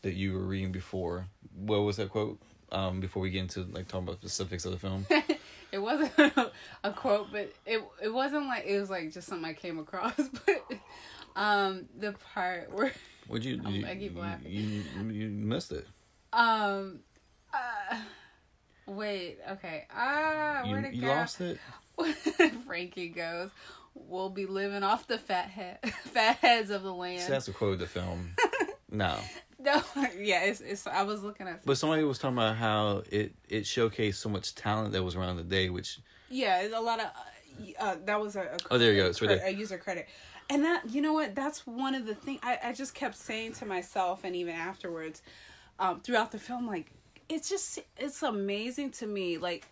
that 0.03 0.13
you 0.13 0.33
were 0.33 0.39
reading 0.45 0.71
before. 0.71 1.25
What 1.55 1.79
was 1.79 1.97
that 1.97 2.09
quote? 2.09 2.39
Um, 2.71 3.00
before 3.01 3.21
we 3.21 3.29
get 3.29 3.41
into 3.41 3.61
like 3.71 3.88
talking 3.88 4.07
about 4.07 4.19
specifics 4.19 4.65
of 4.65 4.71
the 4.71 4.79
film, 4.79 5.05
It 5.71 5.79
wasn't 5.79 6.11
a 6.83 6.91
quote, 6.91 7.27
but 7.31 7.51
it 7.65 7.83
it 8.01 8.09
wasn't 8.09 8.45
like 8.47 8.65
it 8.65 8.79
was 8.79 8.89
like 8.91 9.11
just 9.11 9.27
something 9.27 9.45
I 9.50 9.53
came 9.53 9.79
across, 9.79 10.13
but 10.45 10.63
um 11.35 11.85
the 11.97 12.13
part 12.33 12.71
where 12.71 12.91
would 13.27 13.44
you? 13.44 13.59
You, 13.67 13.85
I 13.88 13.95
keep 13.95 14.13
you, 14.15 14.19
laughing. 14.21 14.51
you 14.51 14.83
you 15.11 15.29
missed 15.29 15.71
it. 15.71 15.88
um 16.31 17.00
uh 17.53 17.97
wait, 18.88 19.39
okay. 19.51 19.86
Ah, 19.95 20.62
where'd 20.65 20.86
it 20.86 20.93
you 20.93 21.01
go? 21.01 21.07
lost 21.07 21.41
it. 21.41 21.57
Frankie 22.65 23.10
goes, 23.10 23.50
"We'll 23.95 24.29
be 24.29 24.45
living 24.45 24.83
off 24.83 25.07
the 25.07 25.17
fat 25.17 25.48
head, 25.50 25.79
fat 26.05 26.38
heads 26.38 26.69
of 26.69 26.83
the 26.83 26.93
land." 26.93 27.22
See, 27.22 27.31
that's 27.31 27.48
a 27.48 27.53
quote 27.53 27.74
of 27.74 27.79
the 27.79 27.88
film. 27.88 28.36
no, 28.91 29.17
no, 29.65 29.82
yeah, 30.20 30.43
it's 30.43 30.62
it's. 30.62 30.88
I 30.88 31.03
was 31.03 31.24
looking 31.24 31.48
at. 31.48 31.65
but 31.65 31.77
somebody 31.77 32.03
was 32.03 32.17
talking 32.17 32.38
about 32.38 32.55
how 32.55 33.03
it 33.12 33.34
it 33.50 33.63
showcased 33.63 34.15
so 34.15 34.29
much 34.29 34.55
talent 34.55 34.91
that 34.93 35.03
was 35.03 35.15
around 35.15 35.38
the 35.38 35.43
day, 35.43 35.70
which 35.70 36.00
Yeah, 36.29 36.67
a 36.77 36.82
lot 36.82 37.00
of. 37.00 37.05
Uh, 37.05 37.10
uh, 37.79 37.96
that 38.05 38.20
was 38.20 38.36
a, 38.36 38.41
a 38.41 38.58
Oh, 38.72 38.77
there 38.79 38.91
you 38.91 39.01
go, 39.01 39.08
it's 39.08 39.22
right 39.22 39.27
there. 39.38 39.48
a 39.48 39.51
user 39.51 39.77
credit, 39.77 40.08
and 40.50 40.63
that 40.65 40.89
you 40.89 41.01
know 41.01 41.13
what? 41.13 41.36
That's 41.36 41.67
one 41.67 41.93
of 41.96 42.05
the 42.05 42.15
things 42.15 42.39
I 42.43 42.58
I 42.63 42.74
just 42.74 42.93
kept 42.96 43.15
saying 43.15 43.53
to 43.53 43.65
myself, 43.65 44.24
and 44.24 44.36
even 44.36 44.55
afterwards, 44.55 45.22
um, 45.79 46.01
throughout 46.01 46.32
the 46.32 46.39
film, 46.39 46.65
like 46.67 46.91
it's 47.29 47.48
just 47.50 47.79
it's 47.98 48.24
amazing 48.24 48.91
to 48.91 49.08
me, 49.08 49.38
like 49.38 49.67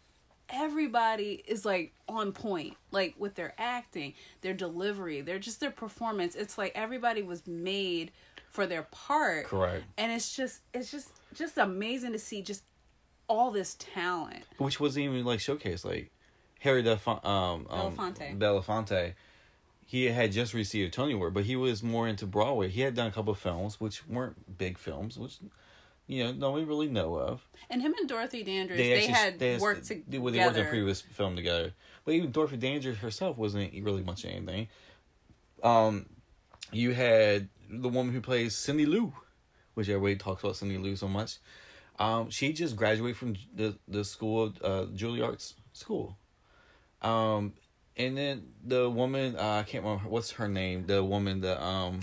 everybody 0.53 1.43
is 1.47 1.65
like 1.65 1.93
on 2.07 2.31
point 2.31 2.75
like 2.91 3.15
with 3.17 3.35
their 3.35 3.53
acting 3.57 4.13
their 4.41 4.53
delivery 4.53 5.21
their 5.21 5.39
just 5.39 5.59
their 5.59 5.71
performance 5.71 6.35
it's 6.35 6.57
like 6.57 6.71
everybody 6.75 7.21
was 7.21 7.45
made 7.47 8.11
for 8.49 8.65
their 8.67 8.83
part 8.83 9.45
correct, 9.45 9.83
and 9.97 10.11
it's 10.11 10.35
just 10.35 10.61
it's 10.73 10.91
just 10.91 11.09
just 11.33 11.57
amazing 11.57 12.11
to 12.11 12.19
see 12.19 12.41
just 12.41 12.63
all 13.27 13.49
this 13.51 13.75
talent 13.79 14.43
which 14.57 14.79
wasn't 14.79 15.05
even 15.05 15.23
like 15.23 15.39
showcased. 15.39 15.85
Like 15.85 16.11
Harry 16.59 16.83
Delfon- 16.83 17.25
um, 17.25 17.65
um 17.69 17.95
Belafonte. 17.95 18.37
Belafonte, 18.37 19.13
he 19.85 20.05
had 20.05 20.31
just 20.31 20.53
received 20.53 20.89
a 20.89 20.91
Tony 20.91 21.13
Award, 21.13 21.33
but 21.33 21.45
he 21.45 21.55
was 21.55 21.81
more 21.81 22.07
into 22.07 22.25
Broadway. 22.27 22.69
He 22.69 22.81
had 22.81 22.93
done 22.93 23.07
a 23.07 23.11
couple 23.11 23.33
of 23.33 23.39
films, 23.39 23.79
which 23.79 24.07
weren't 24.07 24.57
big 24.57 24.77
films, 24.77 25.17
which 25.17 25.37
you 26.11 26.23
know 26.23 26.31
nobody 26.33 26.65
really 26.65 26.89
know 26.89 27.15
of. 27.15 27.41
and 27.69 27.81
him 27.81 27.93
and 27.97 28.07
dorothy 28.09 28.43
dandridge 28.43 28.77
they, 28.77 28.93
actually- 28.93 29.13
had 29.13 29.39
they 29.39 29.57
worked 29.57 29.87
they- 29.87 29.95
together 29.95 30.21
well, 30.21 30.33
they 30.33 30.39
worked 30.39 30.57
in 30.57 30.65
a 30.65 30.69
previous 30.69 31.01
film 31.01 31.35
together. 31.35 31.73
But 32.03 32.15
even 32.15 32.31
Dorothy 32.31 32.57
Dandridge 32.57 32.97
herself 32.97 33.37
wasn't 33.37 33.71
really 33.83 34.01
much 34.03 34.23
of 34.23 34.31
anything. 34.31 34.67
Um, 35.63 36.07
you 36.71 36.93
had 36.93 37.47
the 37.69 37.89
woman 37.89 38.11
who 38.13 38.21
plays 38.21 38.55
Cindy 38.55 38.87
Lou, 38.87 39.13
which 39.75 39.87
everybody 39.87 40.15
talks 40.15 40.43
about 40.43 40.55
Cindy 40.55 40.77
Lou 40.79 40.95
so 40.95 41.07
much. 41.07 41.37
Um, 41.99 42.31
she 42.31 42.53
just 42.53 42.75
graduated 42.75 43.17
from 43.17 43.35
the 43.53 43.77
the 43.87 44.03
school, 44.03 44.51
uh, 44.63 44.85
Juilliard's 44.95 45.53
school. 45.73 46.17
Um, 47.03 47.53
and 47.95 48.17
then 48.17 48.47
the 48.63 48.89
woman, 48.89 49.35
uh, 49.37 49.59
I 49.59 49.63
can't 49.63 49.83
remember 49.83 50.09
what's 50.09 50.31
her 50.31 50.47
name. 50.47 50.87
The 50.87 51.03
woman 51.03 51.41
that 51.41 51.63
um, 51.63 51.99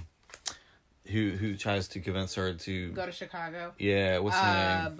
who 1.10 1.30
who 1.30 1.56
tries 1.56 1.88
to 1.88 2.00
convince 2.00 2.34
her 2.34 2.52
to 2.54 2.90
go 2.92 3.06
to 3.06 3.12
chicago 3.12 3.72
yeah, 3.78 4.18
what's 4.18 4.36
her 4.36 4.42
uh 4.42 4.88
name? 4.88 4.96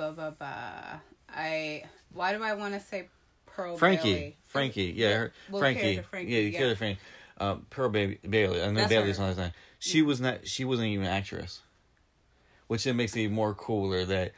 I 1.28 1.84
why 2.12 2.32
do 2.32 2.42
I 2.42 2.54
want 2.54 2.74
to 2.74 2.80
say 2.80 3.08
Pearl 3.46 3.76
Frankie, 3.76 4.12
Bailey? 4.14 4.36
Frankie, 4.44 4.92
yeah, 4.96 5.16
her, 5.16 5.32
Frankie, 5.50 6.00
Frankie, 6.00 6.32
yeah, 6.32 6.38
you 6.40 6.48
yeah. 6.48 6.58
character 6.58 6.76
Frankie, 6.76 7.00
um, 7.38 7.66
Pearl 7.70 7.88
Baby, 7.90 8.18
Bailey. 8.28 8.62
I 8.62 8.66
know 8.70 8.74
That's 8.80 8.88
Bailey's 8.88 9.16
her. 9.18 9.22
not 9.24 9.28
his 9.30 9.38
name. 9.38 9.52
She 9.78 10.02
was 10.02 10.20
not. 10.20 10.46
She 10.46 10.64
wasn't 10.64 10.88
even 10.88 11.06
an 11.06 11.12
actress, 11.12 11.60
which 12.66 12.84
then 12.84 12.96
makes 12.96 13.14
it 13.16 13.20
even 13.20 13.34
more 13.34 13.54
cooler 13.54 14.04
that 14.04 14.32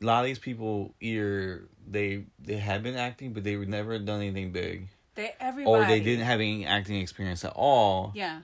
a 0.00 0.04
lot 0.04 0.20
of 0.20 0.26
these 0.26 0.38
people 0.38 0.94
either 1.00 1.64
they 1.86 2.24
they 2.38 2.56
have 2.56 2.82
been 2.82 2.96
acting, 2.96 3.32
but 3.32 3.44
they 3.44 3.56
were 3.56 3.64
never 3.66 3.98
done 3.98 4.20
anything 4.20 4.52
big, 4.52 4.88
They 5.14 5.34
everybody. 5.40 5.84
or 5.84 5.86
they 5.86 6.00
didn't 6.00 6.24
have 6.26 6.40
any 6.40 6.66
acting 6.66 7.00
experience 7.00 7.44
at 7.44 7.52
all. 7.54 8.12
Yeah. 8.14 8.40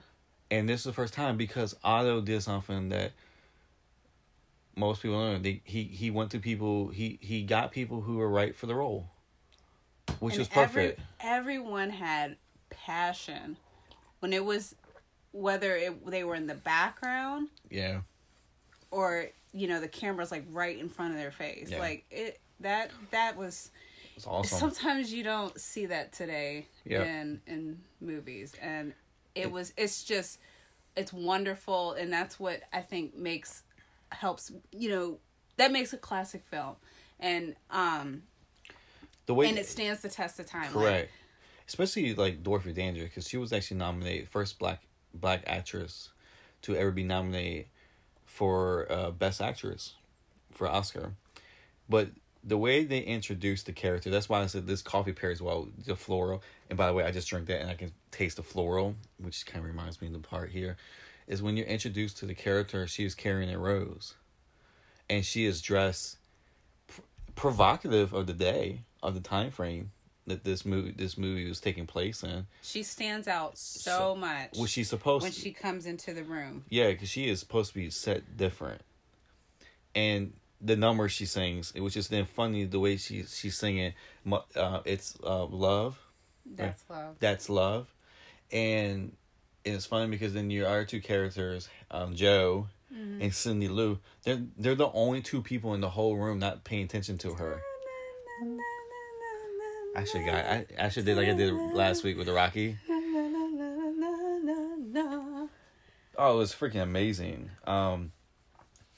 And 0.53 0.69
this 0.69 0.81
is 0.81 0.83
the 0.85 0.93
first 0.93 1.15
time 1.15 1.35
because 1.35 1.75
Otto 1.83 2.21
did 2.21 2.43
something 2.43 2.89
that 2.89 3.13
most 4.75 5.01
people 5.01 5.19
don't 5.19 5.41
know. 5.41 5.53
He 5.63 5.83
he 5.83 6.11
went 6.11 6.29
to 6.31 6.39
people. 6.39 6.89
He 6.89 7.17
he 7.21 7.41
got 7.41 7.71
people 7.71 8.01
who 8.01 8.17
were 8.17 8.29
right 8.29 8.55
for 8.55 8.67
the 8.67 8.75
role, 8.75 9.07
which 10.19 10.33
And 10.35 10.39
was 10.39 10.47
perfect. 10.47 10.99
Every, 11.19 11.55
everyone 11.55 11.89
had 11.89 12.37
passion 12.69 13.57
when 14.19 14.31
it 14.31 14.45
was 14.45 14.75
whether 15.31 15.75
it 15.75 16.05
they 16.05 16.23
were 16.23 16.35
in 16.35 16.45
the 16.45 16.53
background 16.53 17.49
yeah. 17.71 18.01
or 18.91 19.29
you 19.53 19.67
know 19.67 19.79
the 19.79 19.87
camera's 19.87 20.29
like 20.31 20.45
right 20.51 20.77
in 20.77 20.87
front 20.87 21.13
of 21.13 21.19
their 21.19 21.31
face. 21.31 21.69
Yeah. 21.71 21.79
Like 21.79 22.05
it 22.11 22.39
that 22.59 22.91
that 23.09 23.37
was 23.37 23.71
It's 24.15 24.27
awesome. 24.27 24.59
sometimes 24.59 25.11
you 25.11 25.23
don't 25.23 25.59
see 25.59 25.87
that 25.87 26.13
today 26.13 26.67
Yeah. 26.85 27.03
in 27.03 27.41
in 27.47 27.79
movies 27.99 28.53
and 28.61 28.93
it 29.35 29.51
was 29.51 29.73
it's 29.77 30.03
just 30.03 30.39
it's 30.95 31.11
wonderful 31.11 31.93
and 31.93 32.13
that's 32.13 32.39
what 32.39 32.61
i 32.71 32.81
think 32.81 33.15
makes 33.15 33.63
helps 34.11 34.51
you 34.71 34.89
know 34.89 35.17
that 35.57 35.71
makes 35.71 35.93
a 35.93 35.97
classic 35.97 36.43
film. 36.49 36.75
And 37.19 37.55
um 37.69 38.23
the 39.25 39.33
way 39.33 39.47
and 39.47 39.57
it 39.57 39.65
stands 39.65 40.01
the 40.01 40.09
test 40.09 40.39
of 40.39 40.45
time 40.45 40.73
like, 40.73 40.85
correct, 40.85 41.11
especially 41.67 42.13
like 42.15 42.43
Dorothy 42.43 42.73
Dandridge 42.73 43.09
because 43.09 43.27
she 43.27 43.37
was 43.37 43.53
actually 43.53 43.77
nominated 43.77 44.27
first 44.27 44.59
black 44.59 44.81
black 45.13 45.43
actress 45.47 46.09
to 46.63 46.75
ever 46.75 46.91
be 46.91 47.03
nominated 47.03 47.67
for 48.25 48.91
uh, 48.91 49.11
best 49.11 49.41
actress 49.41 49.93
for 50.51 50.67
Oscar, 50.67 51.13
but 51.87 52.09
the 52.43 52.57
way 52.57 52.83
they 52.83 52.99
introduced 52.99 53.65
the 53.65 53.71
character 53.71 54.09
that's 54.09 54.27
why 54.27 54.41
I 54.41 54.47
said 54.47 54.67
this 54.67 54.81
coffee 54.81 55.13
pairs 55.13 55.41
well 55.41 55.67
the 55.85 55.95
floral. 55.95 56.41
And 56.69 56.77
by 56.77 56.87
the 56.87 56.93
way 56.93 57.03
I 57.05 57.11
just 57.11 57.29
drank 57.29 57.47
that 57.47 57.61
and 57.61 57.69
I 57.69 57.75
can 57.75 57.91
taste 58.11 58.35
the 58.37 58.43
floral 58.43 58.95
which 59.17 59.45
kind 59.45 59.63
of 59.63 59.69
reminds 59.69 60.01
me 60.01 60.07
of 60.07 60.13
the 60.13 60.19
part 60.19 60.49
here 60.51 60.75
is 61.27 61.41
when 61.41 61.55
you're 61.55 61.65
introduced 61.67 62.17
to 62.17 62.25
the 62.25 62.33
character 62.35 62.85
she 62.87 63.05
is 63.05 63.15
carrying 63.15 63.49
a 63.53 63.57
rose. 63.57 64.15
And 65.09 65.25
she 65.25 65.45
is 65.45 65.61
dressed 65.61 66.17
pr- 66.87 67.01
provocative 67.35 68.13
of 68.13 68.27
the 68.27 68.33
day 68.33 68.81
of 69.01 69.13
the 69.13 69.19
time 69.21 69.51
frame 69.51 69.91
that 70.25 70.43
this 70.45 70.65
movie 70.65 70.91
this 70.91 71.17
movie 71.17 71.47
was 71.47 71.59
taking 71.59 71.85
place 71.85 72.23
in. 72.23 72.47
She 72.61 72.83
stands 72.83 73.27
out 73.27 73.57
so, 73.57 73.91
So- 73.91 74.15
much 74.15 74.57
was 74.57 74.69
she 74.69 74.83
supposed 74.83 75.23
when 75.23 75.31
to 75.31 75.39
she 75.39 75.51
comes 75.51 75.85
into 75.85 76.13
the 76.13 76.23
room. 76.23 76.65
Yeah 76.69 76.87
because 76.91 77.09
she 77.09 77.29
is 77.29 77.39
supposed 77.39 77.69
to 77.73 77.75
be 77.75 77.89
set 77.89 78.35
different. 78.37 78.81
And 79.95 80.33
the 80.63 80.75
number 80.75 81.09
she 81.09 81.25
sings 81.25 81.71
It 81.75 81.81
was 81.81 81.93
just 81.93 82.09
then 82.09 82.25
funny 82.25 82.63
the 82.65 82.79
way 82.79 82.97
she 82.97 83.23
she's 83.23 83.57
singing 83.57 83.93
uh, 84.55 84.79
it's 84.85 85.17
uh, 85.23 85.45
love. 85.45 85.99
That's 86.45 86.83
love. 86.89 87.15
That's 87.19 87.49
love. 87.49 87.87
And 88.51 89.15
it's 89.65 89.85
funny 89.85 90.09
because 90.09 90.33
then 90.33 90.49
your 90.49 90.67
other 90.67 90.85
two 90.85 91.01
characters 91.01 91.69
um, 91.91 92.15
joe 92.15 92.67
and 92.91 93.33
cindy 93.33 93.67
lou 93.67 93.97
they're 94.23 94.41
they're 94.57 94.75
the 94.75 94.91
only 94.91 95.21
two 95.21 95.41
people 95.41 95.73
in 95.73 95.81
the 95.81 95.89
whole 95.89 96.15
room 96.15 96.37
not 96.39 96.63
paying 96.63 96.83
attention 96.83 97.17
to 97.19 97.33
her. 97.33 97.61
Actually 99.95 100.25
got 100.25 100.35
i 100.45 100.65
actually 100.77 101.03
did 101.03 101.17
like 101.17 101.27
i 101.27 101.33
did 101.33 101.53
last 101.73 102.03
week 102.03 102.17
with 102.17 102.27
the 102.27 102.33
rocky. 102.33 102.77
Oh, 106.15 106.35
it 106.35 106.37
was 106.37 106.53
freaking 106.53 106.83
amazing. 106.83 107.49
Um, 107.65 108.11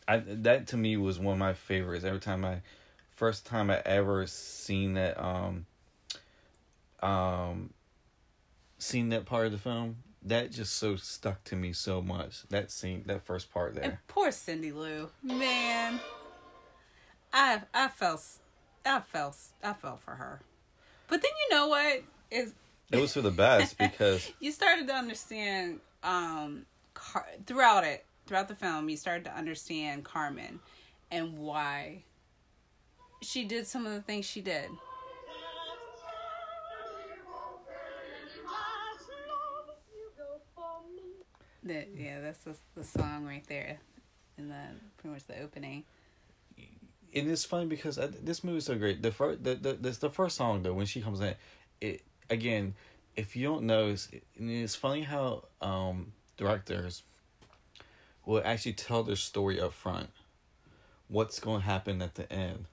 I 0.08 0.18
that 0.18 0.68
to 0.68 0.78
me 0.78 0.98
was 0.98 1.20
one 1.20 1.34
of 1.34 1.40
my 1.40 1.54
favorites. 1.54 2.06
Every 2.06 2.20
time 2.20 2.46
I, 2.46 2.62
first 3.16 3.46
time 3.46 3.70
I 3.70 3.82
ever 3.86 4.28
seen 4.28 4.94
that 4.94 5.22
um, 5.22 5.66
um, 7.02 7.74
seen 8.78 9.10
that 9.10 9.26
part 9.26 9.48
of 9.48 9.52
the 9.52 9.58
film, 9.58 9.98
that 10.24 10.52
just 10.52 10.76
so 10.76 10.96
stuck 10.96 11.44
to 11.46 11.56
me 11.56 11.74
so 11.74 12.02
much. 12.02 12.48
That 12.50 12.72
scene, 12.72 13.04
that 13.08 13.26
first 13.26 13.52
part 13.52 13.74
and 13.74 13.82
there. 13.82 14.02
poor 14.08 14.32
cindy 14.32 14.72
lou 14.72 15.10
man 15.22 16.00
i 17.34 17.62
i 17.74 17.88
felt 17.88 18.24
i 18.86 19.00
felt 19.00 19.38
i 19.64 19.74
felt 19.74 20.00
for 20.02 20.16
her 20.16 20.42
but 21.08 21.22
then 21.22 21.32
you 21.44 21.56
know 21.56 21.68
what 21.68 22.04
is 22.32 22.54
It 22.92 23.00
was 23.00 23.14
for 23.14 23.22
the 23.22 23.32
best 23.32 23.78
because 23.78 24.32
you 24.40 24.52
started 24.52 24.88
to 24.88 24.94
understand 24.94 25.80
um 26.04 26.66
Car- 26.94 27.28
throughout 27.46 27.84
it 27.84 28.06
throughout 28.26 28.48
the 28.48 28.56
film 28.56 28.90
you 28.90 28.98
started 28.98 29.24
to 29.24 29.36
understand 29.36 30.04
carmen 30.04 30.60
and 31.12 31.38
why 31.38 32.04
she 33.22 33.46
did 33.46 33.66
some 33.66 33.86
of 33.86 33.94
the 33.94 34.02
things 34.02 34.26
she 34.26 34.42
did 34.42 34.70
that 41.64 41.88
yeah 41.98 42.20
that's 42.22 42.40
the, 42.40 42.56
the 42.76 42.84
song 42.84 43.26
right 43.26 43.46
there 43.48 43.78
in 44.38 44.50
the 44.50 44.62
pretty 44.98 45.14
much 45.14 45.26
the 45.26 45.40
opening 45.42 45.84
and 47.16 47.32
it's 47.32 47.46
funny 47.46 47.66
because 47.66 47.98
I, 47.98 48.08
this 48.08 48.44
is 48.44 48.66
so 48.66 48.76
great. 48.76 49.02
The 49.02 49.12
first, 49.12 49.44
the, 49.44 49.56
the 49.56 49.74
this 49.74 49.98
the 49.98 50.10
first 50.10 50.36
song 50.36 50.64
though 50.64 50.74
when 50.74 50.86
she 50.86 51.02
comes 51.02 51.22
in, 51.22 51.34
it 51.80 52.02
again, 52.30 52.76
if 53.16 53.36
you 53.36 53.48
don't 53.48 53.64
know, 53.64 53.88
it's, 53.88 54.10
it's 54.36 54.76
funny 54.76 55.02
how 55.02 55.46
um 55.62 56.12
directors 56.38 57.04
will 58.26 58.42
actually 58.44 58.74
tell 58.74 59.04
their 59.04 59.16
story 59.16 59.60
up 59.60 59.74
front. 59.74 60.10
What's 61.08 61.40
going 61.40 61.62
to 61.62 61.66
happen 61.66 62.02
at 62.02 62.16
the 62.16 62.32
end? 62.32 62.66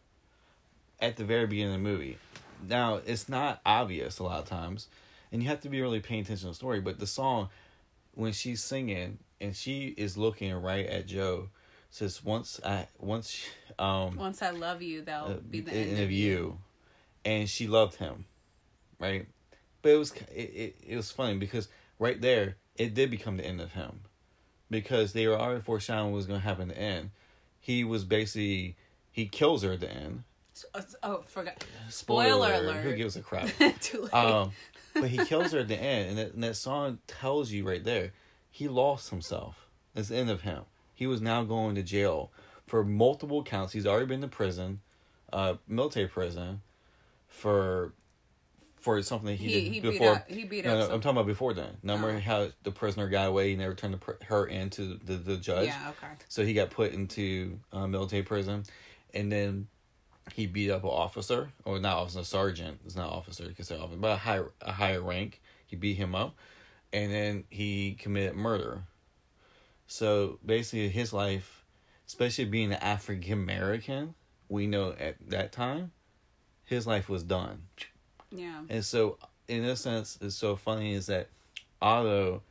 At 1.01 1.17
the 1.17 1.25
very 1.25 1.47
beginning 1.47 1.75
of 1.75 1.83
the 1.83 1.89
movie. 1.89 2.19
Now 2.67 3.01
it's 3.05 3.29
not 3.29 3.61
obvious 3.67 4.19
a 4.19 4.25
lot 4.25 4.41
of 4.41 4.49
times, 4.49 4.87
and 5.31 5.43
you 5.43 5.49
have 5.49 5.61
to 5.63 5.69
be 5.69 5.81
really 5.81 6.01
paying 6.01 6.23
attention 6.23 6.47
to 6.47 6.53
the 6.53 6.55
story. 6.55 6.81
But 6.81 6.99
the 6.99 7.07
song, 7.07 7.49
when 8.15 8.33
she's 8.33 8.63
singing 8.63 9.19
and 9.41 9.55
she 9.57 9.95
is 9.97 10.17
looking 10.17 10.55
right 10.55 10.87
at 10.87 11.07
Joe, 11.07 11.49
says 11.91 12.25
once 12.25 12.61
I 12.65 12.87
once 12.99 13.45
um 13.79 14.17
once 14.17 14.43
i 14.43 14.51
love 14.51 14.81
you 14.81 15.03
that'll 15.03 15.33
uh, 15.33 15.37
be 15.51 15.61
the 15.61 15.73
end 15.73 15.91
end 15.91 16.03
of 16.03 16.11
you, 16.11 16.59
and 17.25 17.49
she 17.49 17.67
loved 17.67 17.97
him, 17.97 18.25
right? 18.99 19.27
But 19.83 19.91
it 19.91 19.97
was 19.97 20.13
it, 20.13 20.35
it, 20.35 20.77
it 20.89 20.97
was 20.97 21.11
funny 21.11 21.37
because 21.37 21.69
right 21.99 22.21
there 22.21 22.57
it 22.77 22.95
did 22.95 23.11
become 23.11 23.37
the 23.37 23.45
end 23.45 23.61
of 23.61 23.73
him, 23.73 24.01
because 24.73 25.12
they 25.12 25.29
were 25.29 25.38
already 25.38 25.61
foreshadowing 25.61 26.11
what 26.11 26.17
was 26.17 26.26
going 26.26 26.41
to 26.41 26.47
happen 26.47 26.71
at 26.71 26.76
the 26.76 26.83
end. 26.83 27.11
He 27.61 27.85
was 27.85 28.05
basically 28.05 28.75
he 29.12 29.26
kills 29.26 29.62
her 29.62 29.73
at 29.73 29.81
the 29.81 29.93
end. 29.93 30.25
oh, 30.75 30.81
oh 31.05 31.23
forgot 31.26 31.64
Spoiler 31.88 32.55
Who 32.55 32.61
alert. 32.67 32.76
Who 32.83 32.97
gives 32.97 33.14
a 33.14 33.21
crap? 33.21 33.49
too 33.81 34.02
late 34.02 34.14
um, 34.14 34.52
but 34.95 35.09
he 35.09 35.19
kills 35.25 35.52
her 35.52 35.61
at 35.61 35.69
the 35.69 35.81
end, 35.81 36.11
and 36.11 36.19
that, 36.19 36.35
and 36.35 36.43
that 36.43 36.57
song 36.57 36.99
tells 37.07 37.52
you 37.52 37.67
right 37.69 37.85
there, 37.85 38.12
he 38.50 38.67
lost 38.67 39.11
himself. 39.11 39.69
That's 39.95 40.09
the 40.09 40.17
end 40.17 40.31
of 40.31 40.41
him. 40.41 40.62
He 40.95 41.07
was 41.07 41.21
now 41.21 41.45
going 41.45 41.75
to 41.76 41.83
jail 41.83 42.31
for 42.67 42.85
multiple 42.85 43.43
counts. 43.43 43.73
He's 43.73 43.87
already 43.87 44.07
been 44.07 44.21
to 44.23 44.29
prison, 44.29 44.81
uh, 45.33 45.55
military 45.69 46.09
prison, 46.09 46.62
for 47.29 47.93
for 48.83 49.01
something 49.03 49.27
that 49.29 49.35
he, 49.37 49.47
He- 49.47 49.53
did 49.53 49.73
he 49.73 49.81
beat 49.81 49.93
before. 49.93 50.15
up- 50.17 50.29
he 50.31 50.45
beat 50.45 50.65
no, 50.65 50.73
up 50.79 50.89
no, 50.89 50.95
I'm 50.95 51.01
talking 51.01 51.17
about 51.17 51.27
before 51.27 51.55
then. 51.55 51.77
Remember 51.83 52.11
Oh. 52.11 52.21
how 52.21 52.49
the 52.65 52.71
prisoner 52.73 53.09
got 53.09 53.29
away? 53.29 53.51
He 53.51 53.57
never 53.57 53.75
turned 53.75 53.95
the, 53.95 53.99
pr- 53.99 54.25
her 54.27 54.47
into 54.47 54.99
the, 55.05 55.15
the 55.15 55.37
judge. 55.37 55.67
yeah 55.69 55.91
okay 55.91 56.12
So 56.29 56.45
he 56.45 56.53
got 56.53 56.71
put 56.71 56.93
into 56.93 57.59
uh, 57.73 57.87
military 57.87 58.23
prison, 58.23 58.65
and 59.15 59.31
then 59.33 59.69
he 60.35 60.47
beat 60.47 60.71
up 60.71 60.83
an 60.85 60.91
officer, 60.91 61.51
or 61.65 61.79
not 61.81 61.97
officer, 61.97 62.23
sergeant. 62.25 62.81
It's 62.85 62.95
not 62.97 63.11
officer 63.11 63.47
because 63.49 63.69
they're 63.69 63.79
officer, 63.81 63.99
but 63.99 64.12
a 64.12 64.17
higher 64.17 64.51
a 64.61 64.73
higher 64.73 65.01
rank. 65.01 65.41
He 65.67 65.77
beat 65.77 65.97
him 65.97 66.15
up, 66.15 66.35
and 66.93 67.11
then 67.12 67.45
he 67.51 67.95
committed 67.95 68.35
murder. 68.37 68.83
So 69.87 70.39
basically, 70.45 70.89
his 70.89 71.12
life, 71.12 71.65
especially 72.07 72.47
being 72.47 72.73
an 72.73 72.79
African 72.83 73.33
American, 73.33 74.15
we 74.49 74.67
know 74.67 74.95
at 74.99 75.17
that 75.29 75.53
time, 75.53 75.93
his 76.65 76.87
life 76.87 77.09
was 77.09 77.23
done. 77.23 77.62
Yeah 78.35 78.62
And 78.69 78.85
so, 78.85 79.19
in 79.49 79.65
a 79.65 79.77
sense, 79.77 80.19
it's 80.21 80.35
so 80.35 80.57
funny 80.57 80.95
is 80.95 81.07
that 81.07 81.29
Otto 81.81 82.43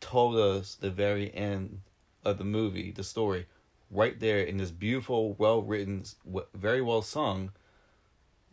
told 0.00 0.36
us 0.36 0.74
the 0.74 0.90
very 0.90 1.34
end 1.34 1.80
of 2.24 2.38
the 2.38 2.44
movie, 2.44 2.90
the 2.92 3.04
story, 3.04 3.46
right 3.90 4.18
there 4.20 4.40
in 4.40 4.56
this 4.58 4.70
beautiful, 4.70 5.34
well 5.38 5.62
written, 5.62 6.04
very 6.54 6.80
well 6.82 7.02
sung 7.02 7.50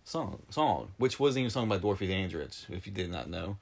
song, 0.03 0.41
song, 0.49 0.91
which 0.97 1.19
wasn't 1.19 1.41
even 1.41 1.49
sung 1.51 1.69
by 1.69 1.77
Dorothy 1.77 2.07
Dandridge, 2.07 2.65
if 2.69 2.87
you 2.87 2.93
did 2.93 3.11
not 3.11 3.29
know. 3.29 3.57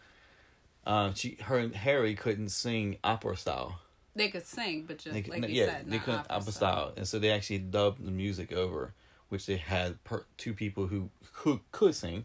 Uh, 0.85 1.11
she, 1.13 1.37
her 1.41 1.57
and 1.57 1.75
Harry 1.75 2.15
couldn't 2.15 2.49
sing 2.49 2.97
opera 3.03 3.35
style. 3.35 3.79
they 4.15 4.29
could 4.29 4.45
sing 4.45 4.85
but 4.87 4.97
just 4.97 5.15
could- 5.15 5.27
like 5.27 5.49
you 5.49 5.55
yeah, 5.61 5.65
said 5.65 5.89
they 5.89 5.99
couldn't 5.99 6.21
opera 6.21 6.35
opera 6.37 6.51
style, 6.53 6.93
and 6.95 7.07
so 7.07 7.19
they 7.19 7.29
actually 7.31 7.57
dubbed 7.59 8.05
the 8.05 8.11
music 8.11 8.53
over, 8.53 8.93
which 9.29 9.45
they 9.45 9.57
had 9.57 10.01
per, 10.05 10.23
two 10.37 10.53
people 10.53 10.87
who 10.87 11.09
who 11.43 11.59
could 11.71 11.93
sing, 11.93 12.23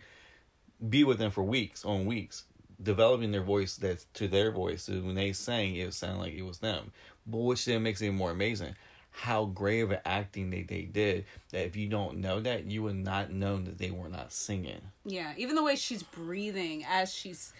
be 0.89 1.05
with 1.05 1.19
them 1.19 1.31
for 1.31 1.43
weeks 1.43 1.85
on 1.85 2.07
weeks, 2.07 2.45
developing 2.83 3.33
their 3.33 3.43
voice 3.43 3.77
that 3.77 4.05
to 4.15 4.29
their 4.29 4.51
voice. 4.51 4.85
So 4.85 4.95
when 4.95 5.15
they 5.15 5.33
sang, 5.33 5.77
it 5.77 5.93
sounded 5.95 6.19
like 6.21 6.35
it 6.35 6.43
was 6.43 6.59
them, 6.59 6.93
but 7.27 7.39
which 7.39 7.65
then 7.65 7.83
makes 7.83 8.01
it 8.03 8.11
more 8.13 8.31
amazing. 8.31 8.75
How 9.15 9.45
great 9.45 9.81
of 9.83 9.91
an 9.91 9.99
acting 10.07 10.49
they, 10.51 10.63
they 10.63 10.83
did 10.83 11.27
that 11.51 11.67
if 11.67 11.77
you 11.77 11.87
don't 11.89 12.19
know 12.19 12.41
that 12.41 12.65
you 12.65 12.83
would 12.85 12.97
not 12.97 13.31
know 13.31 13.59
that 13.59 13.77
they 13.77 13.91
were 13.91 14.09
not 14.09 14.33
singing. 14.33 14.81
Yeah, 15.05 15.35
even 15.37 15.55
the 15.55 15.63
way 15.63 15.77
she's 15.77 16.03
breathing 16.03 16.85
as 16.89 17.13
she's 17.13 17.53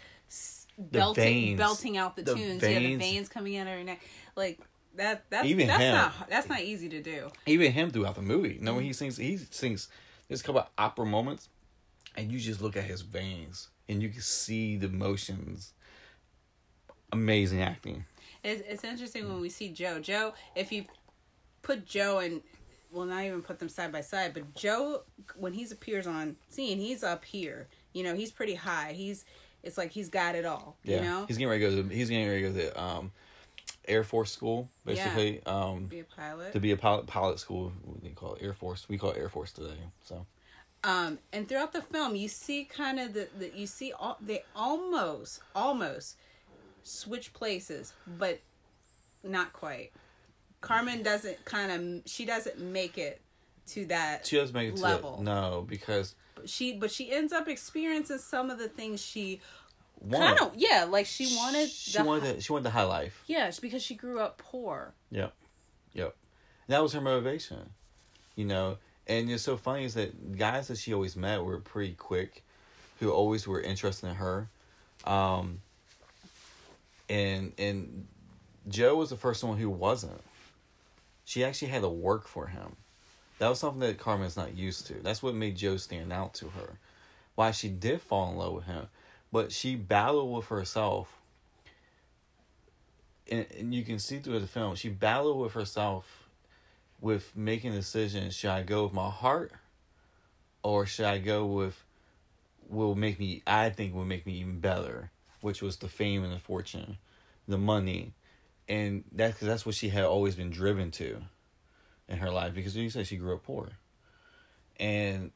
belting 0.79 1.25
veins. 1.25 1.59
belting 1.59 1.97
out 1.99 2.17
the, 2.17 2.23
The 2.23 2.35
tunes. 2.35 2.63
Yeah, 2.63 2.69
the 2.79 2.79
veins. 2.97 3.03
veins 3.03 3.29
coming 3.29 3.59
of 3.59 3.67
her 3.69 3.85
neck. 3.85 4.01
Like 4.35 4.61
that. 4.97 5.25
That's 5.29 5.47
Even 5.47 5.67
that's 5.67 5.83
him. 5.83 5.95
not 5.95 6.29
that's 6.31 6.49
not 6.49 6.61
easy 6.61 6.89
to 6.89 7.03
do. 7.03 7.31
even 7.47 7.71
him 7.73 7.91
throughout 7.91 8.15
the 8.15 8.23
movie. 8.23 8.55
You 8.55 8.61
know, 8.61 8.75
when 8.75 8.85
he 8.85 8.93
sings, 8.95 9.19
he 9.19 9.37
sings. 9.37 9.89
There's 10.29 10.41
a 10.41 10.45
couple 10.45 10.63
of 10.63 10.69
opera 10.79 11.05
moments, 11.05 11.51
and 12.17 12.31
you 12.31 12.39
just 12.39 12.61
look 12.61 12.77
at 12.77 12.85
his 12.85 13.03
veins, 13.03 13.69
and 13.89 14.03
you 14.03 14.09
can 14.09 14.21
see 14.21 14.77
the 14.77 14.89
motions. 14.89 15.73
Amazing 17.13 17.61
acting. 17.61 18.05
It's, 18.43 18.63
it's 18.67 18.85
interesting 18.85 19.29
when 19.29 19.41
we 19.41 19.49
see 19.49 19.69
Joe. 19.69 20.01
Joe, 20.01 20.33
if 20.55 20.73
you 20.73 20.87
put 21.63 21.87
Joe 21.87 22.19
and 22.19 22.41
well, 22.91 23.07
not 23.07 23.25
even 23.25 23.43
put 23.43 23.59
them 23.59 23.69
side 23.69 23.91
by 23.93 24.03
side, 24.03 24.35
but 24.35 24.55
Joe, 24.55 25.03
when 25.37 25.53
he 25.53 25.65
appears 25.71 26.07
on 26.07 26.37
scene, 26.49 26.79
he's 26.79 27.03
up 27.03 27.25
here. 27.25 27.69
You 27.93 28.03
know, 28.03 28.15
he's 28.15 28.31
pretty 28.31 28.55
high. 28.55 28.93
He's 28.93 29.25
it's 29.63 29.79
like 29.79 29.91
he's 29.93 30.09
got 30.09 30.35
it 30.35 30.45
all. 30.45 30.77
Yeah, 30.85 30.97
You 30.97 31.03
know, 31.03 31.25
he's 31.27 31.39
getting 31.39 31.51
ready 31.51 31.65
to 31.65 31.71
go. 31.71 31.89
To, 31.89 31.95
he's 31.95 32.09
getting 32.09 32.29
ready 32.29 32.43
to 32.43 32.51
go 32.51 32.59
to 32.59 32.83
um, 32.83 33.13
Air 33.87 34.05
Force 34.05 34.33
school, 34.33 34.69
basically. 34.85 35.41
Um, 35.47 35.87
be 35.87 36.01
a 36.01 36.05
pilot. 36.05 36.53
to 36.53 36.61
be 36.61 36.73
a 36.73 36.77
pilot, 36.77 37.07
pilot 37.07 37.39
school. 37.39 37.73
What 37.85 38.03
do 38.03 38.09
you 38.09 38.15
call 38.15 38.35
it? 38.35 38.43
Air 38.43 38.55
Force. 38.55 38.89
We 38.89 38.99
call 38.99 39.13
it 39.13 39.19
Air 39.19 39.29
Force 39.29 39.53
today. 39.53 39.79
So 40.05 40.27
Um, 40.85 41.19
and 41.33 41.49
throughout 41.49 41.73
the 41.73 41.83
film, 41.83 42.17
you 42.17 42.29
see 42.29 42.65
kind 42.65 42.99
of 42.99 43.15
the, 43.15 43.29
the 43.39 43.53
you 43.55 43.67
see 43.67 43.93
all 43.93 44.19
they 44.21 44.45
almost 44.57 45.41
almost 45.55 46.17
switch 46.83 47.33
places, 47.33 47.93
but 48.07 48.41
not 49.23 49.53
quite. 49.53 49.93
Carmen 50.61 51.03
doesn't 51.03 51.45
kind 51.45 51.71
of 51.71 52.11
she 52.11 52.25
doesn't 52.25 52.59
make 52.61 52.99
it 52.99 53.21
to 53.69 53.85
that 53.87 54.27
she 54.27 54.37
doesn't 54.37 54.55
make 54.55 54.71
it 54.71 54.77
to 54.77 54.83
level. 54.83 55.17
The, 55.19 55.23
no, 55.23 55.67
because 55.69 56.15
She 56.47 56.73
but 56.73 56.91
she 56.91 57.13
ends 57.13 57.33
up 57.33 57.47
experiencing 57.49 58.19
some 58.19 58.51
of 58.51 58.59
the 58.59 58.69
things 58.69 59.01
she 59.01 59.41
one, 59.99 60.21
kind 60.21 60.41
of 60.41 60.53
yeah 60.57 60.85
like 60.89 61.07
she 61.07 61.33
wanted 61.37 61.69
she 61.71 61.97
the, 61.99 62.05
wanted, 62.05 62.37
the, 62.39 62.41
she 62.43 62.53
wanted 62.53 62.65
the 62.65 62.71
high 62.71 62.83
life. 62.83 63.23
yeah 63.29 63.47
it's 63.47 63.61
because 63.61 63.83
she 63.83 63.95
grew 63.95 64.19
up 64.19 64.39
poor. 64.39 64.95
Yep. 65.11 65.33
Yep. 65.95 66.17
And 66.67 66.75
that 66.75 66.83
was 66.83 66.93
her 66.93 67.01
motivation. 67.01 67.71
You 68.35 68.47
know, 68.47 68.79
and 69.07 69.31
it's 69.31 69.43
so 69.43 69.57
funny 69.57 69.85
is 69.85 69.95
that 69.95 70.37
guys 70.37 70.69
that 70.69 70.79
she 70.79 70.95
always 70.95 71.17
met 71.17 71.45
were 71.45 71.59
pretty 71.59 71.95
quick, 71.95 72.43
who 73.01 73.11
always 73.11 73.47
were 73.47 73.61
interested 73.61 74.09
in 74.09 74.15
her. 74.17 74.49
Um 75.05 75.61
and 77.09 77.53
and 77.59 78.07
Joe 78.69 78.97
was 78.97 79.11
the 79.11 79.17
first 79.17 79.43
one 79.43 79.59
who 79.59 79.69
wasn't. 79.69 80.21
She 81.25 81.45
actually 81.45 81.69
had 81.69 81.83
to 81.83 81.89
work 81.89 82.29
for 82.29 82.47
him. 82.49 82.77
That 83.39 83.49
was 83.49 83.59
something 83.59 83.81
that 83.81 83.99
Carmen's 83.99 84.37
not 84.37 84.57
used 84.57 84.87
to. 84.89 84.95
That's 84.95 85.23
what 85.23 85.35
made 85.35 85.57
Joe 85.57 85.77
stand 85.77 86.13
out 86.13 86.35
to 86.35 86.47
her. 86.51 86.79
Why 87.35 87.51
she 87.51 87.69
did 87.69 88.01
fall 88.01 88.31
in 88.31 88.37
love 88.37 88.53
with 88.53 88.65
him. 88.65 88.87
But 89.33 89.51
she 89.51 89.75
battled 89.75 90.33
with 90.33 90.47
herself 90.47 91.19
and, 93.33 93.47
and 93.59 93.75
you 93.75 93.83
can 93.83 93.99
see 93.99 94.19
through 94.19 94.41
the 94.41 94.47
film, 94.47 94.75
she 94.75 94.89
battled 94.89 95.41
with 95.41 95.53
herself 95.53 96.22
with 97.03 97.37
making 97.37 97.73
decisions. 97.73 98.35
should 98.35 98.51
I 98.51 98.63
go 98.63 98.85
with 98.85 98.95
my 98.95 99.11
heart 99.11 99.53
or 100.63 100.87
should 100.87 101.05
I 101.05 101.19
go 101.19 101.45
with 101.45 101.85
will 102.69 102.95
make 102.95 103.19
me 103.19 103.43
I 103.47 103.69
think 103.69 103.93
will 103.93 104.07
make 104.07 104.25
me 104.25 104.35
even 104.35 104.61
better, 104.61 105.11
which 105.43 105.61
was 105.61 105.77
the 105.77 105.89
fame 105.89 106.25
and 106.25 106.33
the 106.33 106.39
fortune, 106.39 106.97
the 107.47 107.59
money. 107.59 108.15
And 108.69 109.05
that's 109.13 109.37
cause 109.39 109.49
that's 109.49 109.67
what 109.67 109.75
she 109.75 109.91
had 109.91 110.05
always 110.05 110.37
been 110.37 110.51
driven 110.51 110.93
to 110.93 111.21
in 112.09 112.19
her 112.19 112.31
life 112.31 112.55
because 112.55 112.77
you 112.77 112.89
said 112.89 113.07
she 113.07 113.17
grew 113.17 113.35
up 113.35 113.43
poor. 113.43 113.71
And 114.79 115.33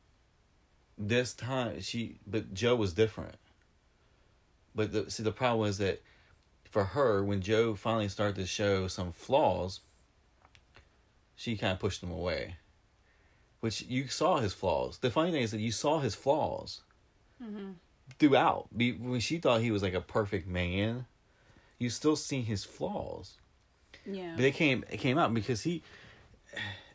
this 0.97 1.35
time 1.35 1.81
she 1.81 2.21
but 2.27 2.55
Joe 2.55 2.77
was 2.77 2.95
different. 2.95 3.35
But 4.73 4.93
the 4.93 5.11
see 5.11 5.25
the 5.25 5.33
problem 5.33 5.61
was 5.63 5.79
that 5.79 6.01
for 6.71 6.85
her, 6.85 7.25
when 7.25 7.41
Joe 7.41 7.75
finally 7.75 8.09
started 8.09 8.37
to 8.37 8.47
show 8.47 8.87
some 8.87 9.11
flaws, 9.11 9.81
she 11.37 11.57
kind 11.57 11.73
of 11.73 11.79
pushed 11.79 12.01
them 12.01 12.11
away. 12.11 12.57
Which 13.61 13.83
you 13.83 14.09
saw 14.09 14.39
his 14.39 14.53
flaws. 14.53 14.99
The 14.99 15.11
funny 15.11 15.31
thing 15.31 15.43
is 15.43 15.51
that 15.51 15.61
you 15.61 15.73
saw 15.73 16.01
his 16.01 16.15
flaws 16.15 16.81
mm-hmm. 17.43 17.73
throughout. 18.19 18.69
Be- 18.77 18.93
When 18.93 19.21
she 19.21 19.39
thought 19.39 19.61
he 19.61 19.71
was 19.71 19.83
like 19.83 19.95
a 19.95 20.01
perfect 20.01 20.47
man, 20.47 21.07
you 21.79 21.91
still 21.91 22.17
see 22.17 22.43
his 22.43 22.65
flaws. 22.65 23.35
Yeah. 24.05 24.33
But 24.37 24.45
it 24.45 24.55
came 24.55 24.85
it 24.91 24.99
came 24.99 25.19
out 25.19 25.33
because 25.35 25.63
he. 25.63 25.83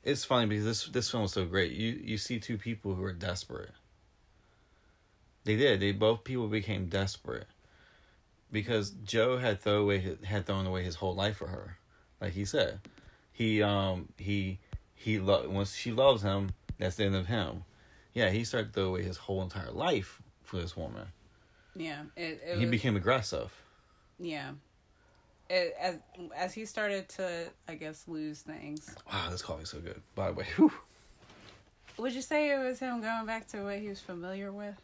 It's 0.04 0.26
funny 0.26 0.48
because 0.48 0.66
this 0.66 0.86
this 0.86 1.12
film 1.12 1.24
is 1.26 1.34
so 1.34 1.46
great. 1.46 1.74
You 1.74 2.00
you 2.04 2.18
see 2.18 2.40
two 2.40 2.58
people 2.58 2.96
who 2.96 3.04
are 3.04 3.14
desperate. 3.14 3.72
They 5.44 5.56
did. 5.56 5.80
They 5.80 5.92
both 5.92 6.24
people 6.24 6.48
became 6.48 6.88
desperate 6.88 7.48
because 8.52 8.92
Joe 8.92 9.38
had 9.38 9.62
thrown 9.62 9.82
away 9.84 10.00
his, 10.00 10.18
had 10.24 10.46
thrown 10.46 10.66
away 10.66 10.84
his 10.84 10.96
whole 10.96 11.16
life 11.16 11.38
for 11.38 11.48
her, 11.48 11.78
like 12.20 12.34
he 12.34 12.46
said. 12.46 12.80
He 13.32 13.62
um 13.64 14.10
he 14.18 14.60
he 14.96 15.20
lo- 15.20 15.50
once 15.50 15.76
she 15.76 15.92
loves 15.92 16.22
him, 16.22 16.52
that's 16.78 16.96
the 16.98 17.06
end 17.06 17.16
of 17.16 17.28
him. 17.28 17.64
Yeah, 18.14 18.30
he 18.30 18.44
started 18.44 18.68
to 18.68 18.74
throw 18.74 18.84
away 18.90 19.04
his 19.04 19.18
whole 19.18 19.42
entire 19.42 19.72
life 19.72 20.22
for 20.44 20.58
this 20.58 20.76
woman. 20.76 21.08
yeah. 21.76 22.04
It, 22.18 22.42
it 22.46 22.58
He 22.58 22.66
was, 22.66 22.72
became 22.72 22.96
aggressive. 22.96 23.52
yeah. 24.20 24.52
It, 25.50 25.76
as 25.80 25.98
as 26.36 26.54
he 26.54 26.66
started 26.66 27.10
to 27.10 27.50
I 27.68 27.76
guess 27.76 28.08
lose 28.08 28.42
things. 28.42 28.94
Wow, 29.12 29.30
this 29.30 29.42
coffee's 29.42 29.70
so 29.70 29.80
good. 29.80 30.02
By 30.16 30.28
the 30.28 30.34
way, 30.34 30.46
whew. 30.58 30.72
Would 31.98 32.14
you 32.14 32.22
say 32.22 32.52
it 32.52 32.58
was 32.60 32.80
him 32.80 33.02
going 33.02 33.26
back 33.26 33.48
to 33.50 33.64
what 33.64 33.80
he 33.80 33.90
was 33.90 34.00
familiar 34.00 34.52
with? 34.52 34.76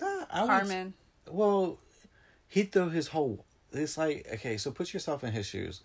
Nah, 0.00 0.24
I 0.30 0.46
Carmen. 0.46 0.94
Well, 1.30 1.78
he 2.48 2.62
threw 2.62 2.88
his 2.90 3.08
whole. 3.08 3.44
It's 3.72 3.98
like 3.98 4.26
okay, 4.34 4.56
so 4.56 4.70
put 4.70 4.94
yourself 4.94 5.22
in 5.24 5.32
his 5.32 5.46
shoes. 5.46 5.82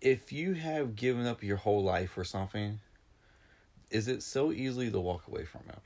If 0.00 0.32
you 0.32 0.54
have 0.54 0.96
given 0.96 1.26
up 1.26 1.42
your 1.42 1.58
whole 1.58 1.82
life 1.82 2.12
for 2.12 2.24
something, 2.24 2.80
is 3.90 4.08
it 4.08 4.22
so 4.22 4.52
easily 4.52 4.90
to 4.90 5.00
walk 5.00 5.26
away 5.28 5.44
from 5.44 5.62
it? 5.68 5.78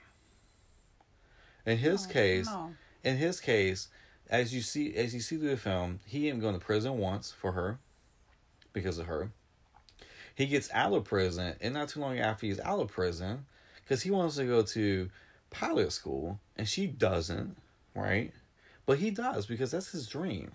In 1.67 1.79
his 1.79 2.07
No, 2.07 2.13
case, 2.13 2.47
no. 2.47 2.75
in 3.03 3.17
his 3.17 3.41
case, 3.41 3.89
as 4.31 4.55
you 4.55 4.61
see 4.61 4.95
as 4.95 5.15
you 5.15 5.21
see 5.21 5.37
through 5.37 5.51
the 5.51 5.57
film, 5.57 6.01
he 6.07 6.29
ain't 6.29 6.41
going 6.41 6.59
to 6.59 6.65
prison 6.65 6.99
once 6.99 7.33
for 7.33 7.53
her, 7.53 7.79
because 8.73 8.99
of 8.99 9.07
her. 9.07 9.31
He 10.35 10.47
gets 10.47 10.69
out 10.73 10.93
of 10.93 11.05
prison, 11.05 11.55
and 11.61 11.75
not 11.75 11.89
too 11.89 12.01
long 12.01 12.19
after 12.19 12.47
he's 12.47 12.61
out 12.61 12.81
of 12.81 12.89
prison, 12.89 13.47
because 13.83 14.03
he 14.03 14.11
wants 14.11 14.37
to 14.37 14.45
go 14.45 14.63
to 14.63 15.11
pilot 15.51 15.93
school, 15.93 16.39
and 16.57 16.69
she 16.69 16.87
doesn't, 16.87 17.57
right? 17.95 18.33
But 18.87 18.99
he 18.99 19.11
does 19.11 19.47
because 19.47 19.71
that's 19.71 19.93
his 19.93 20.07
dream, 20.07 20.53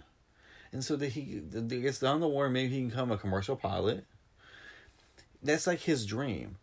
and 0.72 0.84
so 0.84 0.96
that 0.96 1.10
he 1.10 1.40
that 1.40 1.68
gets 1.68 2.00
down 2.00 2.20
the 2.20 2.28
war, 2.28 2.50
maybe 2.50 2.74
he 2.74 2.80
can 2.80 2.90
become 2.90 3.12
a 3.12 3.18
commercial 3.18 3.56
pilot. 3.56 4.06
That's 5.42 5.68
like 5.68 5.80
his 5.80 6.06
dream. 6.06 6.58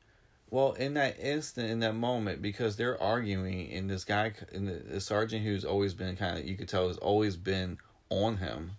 Well, 0.49 0.73
in 0.73 0.95
that 0.95 1.19
instant, 1.19 1.71
in 1.71 1.81
that 1.81 1.95
moment, 1.95 2.41
because 2.41 2.77
they're 2.77 3.01
arguing, 3.03 3.73
and 3.73 3.91
this 3.91 4.05
guy, 4.05 4.33
and 4.53 4.69
the, 4.69 4.75
the 4.75 5.01
sergeant 5.01 5.45
who's 5.45 5.65
always 5.65 5.93
been 5.93 6.17
kind 6.17 6.39
of, 6.39 6.47
you 6.47 6.57
could 6.57 6.69
tell, 6.69 6.87
has 6.87 6.99
always 6.99 7.37
been 7.37 7.79
on 8.11 8.37
him. 8.37 8.73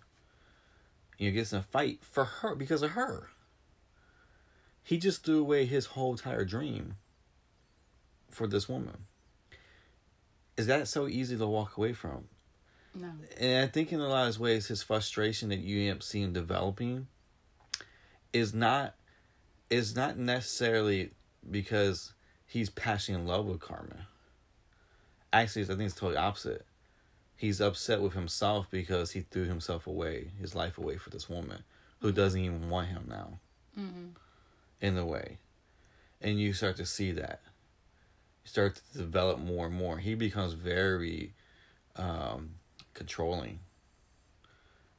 You 1.18 1.30
know, 1.30 1.34
gets 1.34 1.52
in 1.52 1.58
a 1.58 1.62
fight 1.62 1.98
for 2.00 2.24
her 2.24 2.54
because 2.54 2.82
of 2.82 2.92
her. 2.92 3.28
He 4.82 4.96
just 4.96 5.24
threw 5.24 5.40
away 5.40 5.66
his 5.66 5.86
whole 5.86 6.12
entire 6.12 6.44
dream 6.44 6.94
for 8.30 8.46
this 8.46 8.68
woman. 8.68 9.04
Is 10.56 10.66
that 10.68 10.88
so 10.88 11.06
easy 11.06 11.36
to 11.36 11.46
walk 11.46 11.76
away 11.76 11.92
from? 11.92 12.28
No. 12.94 13.10
And 13.38 13.64
I 13.64 13.68
think 13.68 13.92
in 13.92 14.00
a 14.00 14.08
lot 14.08 14.28
of 14.28 14.40
ways, 14.40 14.66
his 14.66 14.82
frustration 14.82 15.50
that 15.50 15.60
you 15.60 15.90
up 15.92 16.02
seeing 16.02 16.32
developing 16.32 17.06
is 18.32 18.52
not 18.52 18.94
is 19.70 19.94
not 19.94 20.18
necessarily 20.18 21.10
because 21.48 22.12
he's 22.46 22.70
passionately 22.70 23.22
in 23.22 23.28
love 23.28 23.46
with 23.46 23.60
Carmen. 23.60 24.06
Actually, 25.32 25.62
I 25.64 25.68
think 25.68 25.82
it's 25.82 25.94
totally 25.94 26.16
opposite. 26.16 26.64
He's 27.36 27.60
upset 27.60 28.00
with 28.00 28.14
himself 28.14 28.66
because 28.70 29.12
he 29.12 29.20
threw 29.20 29.44
himself 29.44 29.86
away, 29.86 30.32
his 30.40 30.54
life 30.54 30.78
away 30.78 30.96
for 30.96 31.10
this 31.10 31.28
woman 31.28 31.62
who 32.00 32.10
doesn't 32.10 32.40
even 32.40 32.68
want 32.70 32.88
him 32.88 33.04
now. 33.08 33.38
In 34.80 34.96
a 34.96 35.04
way, 35.04 35.38
and 36.20 36.38
you 36.40 36.52
start 36.52 36.76
to 36.76 36.86
see 36.86 37.12
that. 37.12 37.40
You 38.44 38.48
start 38.48 38.80
to 38.92 38.98
develop 38.98 39.38
more 39.38 39.66
and 39.66 39.74
more. 39.74 39.98
He 39.98 40.14
becomes 40.14 40.52
very 40.52 41.34
um, 41.96 42.54
controlling. 42.98 43.60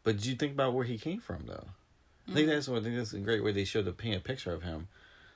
But 0.03 0.17
did 0.17 0.25
you 0.25 0.35
think 0.35 0.53
about 0.53 0.73
where 0.73 0.85
he 0.85 0.97
came 0.97 1.19
from, 1.19 1.45
though? 1.45 1.67
I 2.27 2.33
think 2.33 2.47
that's 2.47 2.67
what 2.67 2.79
I 2.79 2.83
think 2.83 2.95
that's 2.95 3.13
a 3.13 3.19
great 3.19 3.43
way 3.43 3.51
they 3.51 3.65
showed 3.65 3.85
to 3.85 3.91
paint 3.91 4.15
a 4.15 4.19
picture 4.19 4.53
of 4.53 4.63
him. 4.63 4.87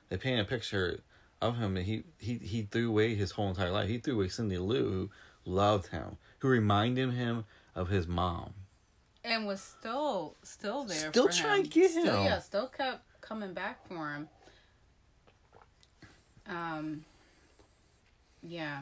They 0.08 0.16
paint 0.16 0.40
a 0.40 0.44
picture 0.44 1.00
of 1.42 1.56
him 1.58 1.74
that 1.74 1.82
he 1.82 2.04
he 2.18 2.34
he 2.38 2.62
threw 2.62 2.88
away 2.88 3.14
his 3.14 3.32
whole 3.32 3.48
entire 3.48 3.70
life. 3.70 3.88
He 3.88 3.98
threw 3.98 4.14
away 4.14 4.28
Cindy 4.28 4.58
Lou, 4.58 4.90
who 4.90 5.10
loved 5.44 5.88
him, 5.88 6.16
who 6.38 6.48
reminded 6.48 7.12
him 7.12 7.44
of 7.74 7.88
his 7.88 8.06
mom. 8.06 8.54
and 9.24 9.46
was 9.46 9.60
still 9.60 10.36
still 10.42 10.84
there. 10.84 11.10
Still 11.10 11.28
trying 11.28 11.64
to 11.64 11.68
get 11.68 11.90
Still, 11.90 12.04
him. 12.20 12.24
yeah, 12.24 12.38
still 12.38 12.68
kept 12.68 13.02
coming 13.20 13.52
back 13.54 13.86
for 13.88 14.12
him. 14.14 14.28
Um. 16.46 17.04
Yeah. 18.42 18.80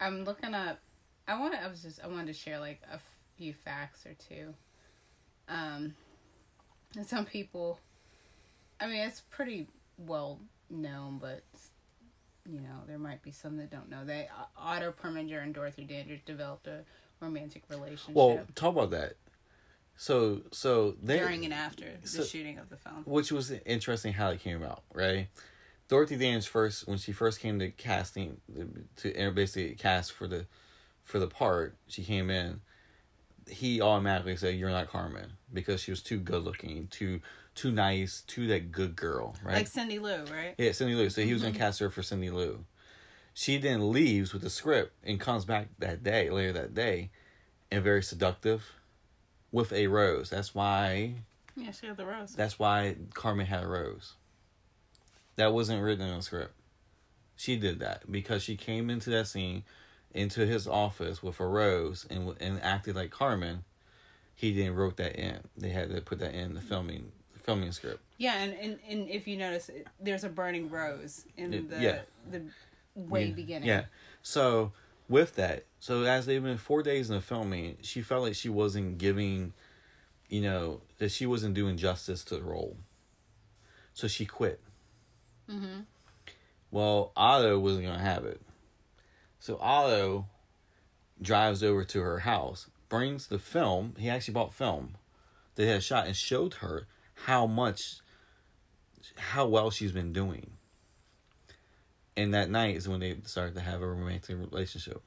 I'm 0.00 0.24
looking 0.24 0.54
up. 0.54 0.78
I 1.26 1.38
want. 1.38 1.54
I 1.54 1.68
was 1.68 1.82
just. 1.82 2.00
I 2.02 2.06
wanted 2.06 2.28
to 2.28 2.32
share 2.34 2.58
like 2.58 2.80
a 2.92 2.98
few 3.36 3.52
facts 3.52 4.04
or 4.06 4.14
two. 4.28 4.54
Um. 5.48 5.94
And 6.96 7.06
some 7.06 7.24
people. 7.24 7.78
I 8.80 8.86
mean, 8.86 9.00
it's 9.00 9.20
pretty 9.30 9.68
well 9.98 10.40
known, 10.70 11.18
but 11.18 11.42
you 12.46 12.60
know, 12.60 12.82
there 12.86 12.98
might 12.98 13.22
be 13.22 13.30
some 13.30 13.56
that 13.56 13.70
don't 13.70 13.88
know. 13.88 14.04
that 14.04 14.28
Otto 14.56 14.92
Preminger 14.92 15.42
and 15.42 15.54
Dorothy 15.54 15.84
Dandridge 15.84 16.24
developed 16.24 16.66
a 16.66 16.80
romantic 17.20 17.62
relationship. 17.70 18.14
Well, 18.14 18.40
talk 18.54 18.74
about 18.74 18.90
that. 18.90 19.14
So 19.96 20.42
so 20.50 20.96
they 21.02 21.18
during 21.18 21.44
and 21.44 21.54
after 21.54 21.86
the 22.02 22.24
shooting 22.24 22.58
of 22.58 22.68
the 22.68 22.76
film. 22.76 23.02
which 23.04 23.30
was 23.30 23.52
interesting 23.64 24.12
how 24.12 24.30
it 24.30 24.40
came 24.40 24.62
about, 24.62 24.82
right? 24.92 25.28
Dorothy 25.88 26.16
Dandridge 26.16 26.48
first 26.48 26.88
when 26.88 26.98
she 26.98 27.12
first 27.12 27.40
came 27.40 27.58
to 27.60 27.70
casting 27.70 28.40
to 28.96 29.30
basically 29.32 29.74
cast 29.76 30.12
for 30.12 30.26
the 30.26 30.46
for 31.04 31.18
the 31.18 31.28
part, 31.28 31.76
she 31.86 32.02
came 32.02 32.30
in. 32.30 32.60
He 33.48 33.80
automatically 33.80 34.36
said, 34.36 34.56
"You're 34.56 34.70
not 34.70 34.88
Carmen," 34.88 35.34
because 35.52 35.80
she 35.80 35.90
was 35.90 36.02
too 36.02 36.18
good 36.18 36.42
looking, 36.42 36.88
too 36.88 37.20
too 37.54 37.70
nice, 37.70 38.22
too 38.26 38.46
that 38.48 38.72
good 38.72 38.96
girl, 38.96 39.36
right? 39.42 39.54
Like 39.54 39.66
Cindy 39.66 39.98
Lou, 39.98 40.24
right? 40.24 40.54
Yeah, 40.58 40.72
Cindy 40.72 40.94
Lou. 40.94 41.10
So 41.10 41.22
he 41.22 41.32
was 41.32 41.42
gonna 41.42 41.52
mm-hmm. 41.52 41.62
cast 41.62 41.78
her 41.80 41.90
for 41.90 42.02
Cindy 42.02 42.30
Lou. 42.30 42.64
She 43.32 43.58
then 43.58 43.92
leaves 43.92 44.32
with 44.32 44.42
the 44.42 44.50
script 44.50 44.92
and 45.02 45.18
comes 45.18 45.44
back 45.44 45.68
that 45.78 46.02
day, 46.02 46.30
later 46.30 46.52
that 46.52 46.74
day, 46.74 47.10
and 47.70 47.82
very 47.82 48.02
seductive, 48.02 48.72
with 49.50 49.72
a 49.72 49.88
rose. 49.88 50.30
That's 50.30 50.54
why. 50.54 51.14
Yeah, 51.56 51.70
she 51.72 51.86
had 51.86 51.96
the 51.96 52.06
rose. 52.06 52.34
That's 52.34 52.58
why 52.58 52.96
Carmen 53.12 53.46
had 53.46 53.64
a 53.64 53.68
rose. 53.68 54.14
That 55.36 55.52
wasn't 55.52 55.82
written 55.82 56.06
in 56.06 56.16
the 56.16 56.22
script. 56.22 56.54
She 57.36 57.56
did 57.56 57.80
that 57.80 58.10
because 58.10 58.42
she 58.42 58.56
came 58.56 58.88
into 58.88 59.10
that 59.10 59.26
scene, 59.26 59.64
into 60.14 60.46
his 60.46 60.66
office 60.66 61.22
with 61.22 61.40
a 61.40 61.46
rose 61.46 62.06
and 62.08 62.34
and 62.40 62.62
acted 62.62 62.96
like 62.96 63.10
Carmen. 63.10 63.64
He 64.36 64.52
then 64.52 64.74
wrote 64.74 64.96
that 64.96 65.16
in. 65.16 65.40
They 65.56 65.70
had 65.70 65.94
to 65.94 66.00
put 66.00 66.18
that 66.20 66.34
in 66.34 66.54
the 66.54 66.60
filming 66.60 67.12
filming 67.42 67.72
script. 67.72 68.00
Yeah, 68.16 68.34
and, 68.36 68.54
and, 68.54 68.78
and 68.88 69.08
if 69.08 69.28
you 69.28 69.36
notice, 69.36 69.70
there's 70.00 70.24
a 70.24 70.28
burning 70.28 70.70
rose 70.70 71.26
in 71.36 71.68
the 71.68 71.80
yeah. 71.80 71.98
the 72.30 72.42
way 72.94 73.26
yeah. 73.26 73.34
beginning. 73.34 73.68
Yeah. 73.68 73.84
So 74.22 74.72
with 75.08 75.36
that, 75.36 75.64
so 75.78 76.02
as 76.02 76.26
they've 76.26 76.42
been 76.42 76.58
four 76.58 76.82
days 76.82 77.10
in 77.10 77.16
the 77.16 77.22
filming, 77.22 77.76
she 77.82 78.02
felt 78.02 78.22
like 78.22 78.34
she 78.34 78.48
wasn't 78.48 78.98
giving, 78.98 79.52
you 80.28 80.40
know, 80.40 80.80
that 80.98 81.10
she 81.10 81.26
wasn't 81.26 81.54
doing 81.54 81.76
justice 81.76 82.24
to 82.24 82.36
the 82.36 82.42
role. 82.42 82.76
So 83.92 84.08
she 84.08 84.24
quit. 84.26 84.60
Mm-hmm. 85.48 85.80
Well, 86.70 87.12
Otto 87.16 87.58
wasn't 87.58 87.86
gonna 87.86 87.98
have 87.98 88.24
it. 88.24 88.40
So 89.44 89.58
Otto 89.60 90.24
drives 91.20 91.62
over 91.62 91.84
to 91.84 92.00
her 92.00 92.20
house, 92.20 92.70
brings 92.88 93.26
the 93.26 93.38
film. 93.38 93.94
He 93.98 94.08
actually 94.08 94.32
bought 94.32 94.54
film 94.54 94.96
they 95.56 95.66
had 95.66 95.82
shot 95.82 96.06
and 96.06 96.16
showed 96.16 96.54
her 96.54 96.86
how 97.26 97.46
much, 97.46 97.96
how 99.16 99.46
well 99.46 99.70
she's 99.70 99.92
been 99.92 100.12
doing. 100.12 100.52
And 102.16 102.32
that 102.32 102.50
night 102.50 102.76
is 102.76 102.88
when 102.88 103.00
they 103.00 103.16
started 103.24 103.54
to 103.56 103.60
have 103.60 103.82
a 103.82 103.86
romantic 103.86 104.38
relationship. 104.38 105.02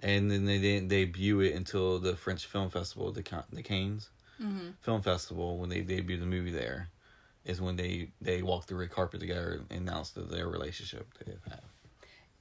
And 0.00 0.30
then 0.30 0.44
they 0.44 0.60
didn't 0.60 0.88
debut 0.88 1.40
it 1.40 1.56
until 1.56 1.98
the 1.98 2.14
French 2.14 2.46
Film 2.46 2.70
Festival, 2.70 3.10
the 3.10 3.24
the 3.52 3.62
Cannes 3.62 4.10
Mm-hmm. 4.40 4.68
Film 4.82 5.02
Festival, 5.02 5.58
when 5.58 5.68
they 5.68 5.80
debuted 5.80 6.20
the 6.20 6.26
movie 6.26 6.52
there, 6.52 6.90
is 7.44 7.60
when 7.60 7.74
they 7.74 8.12
they 8.20 8.40
walked 8.40 8.68
the 8.68 8.76
red 8.76 8.88
carpet 8.88 9.18
together 9.18 9.64
and 9.68 9.80
announced 9.80 10.14
that 10.14 10.30
their 10.30 10.46
relationship 10.46 11.08
they 11.26 11.32
have. 11.50 11.60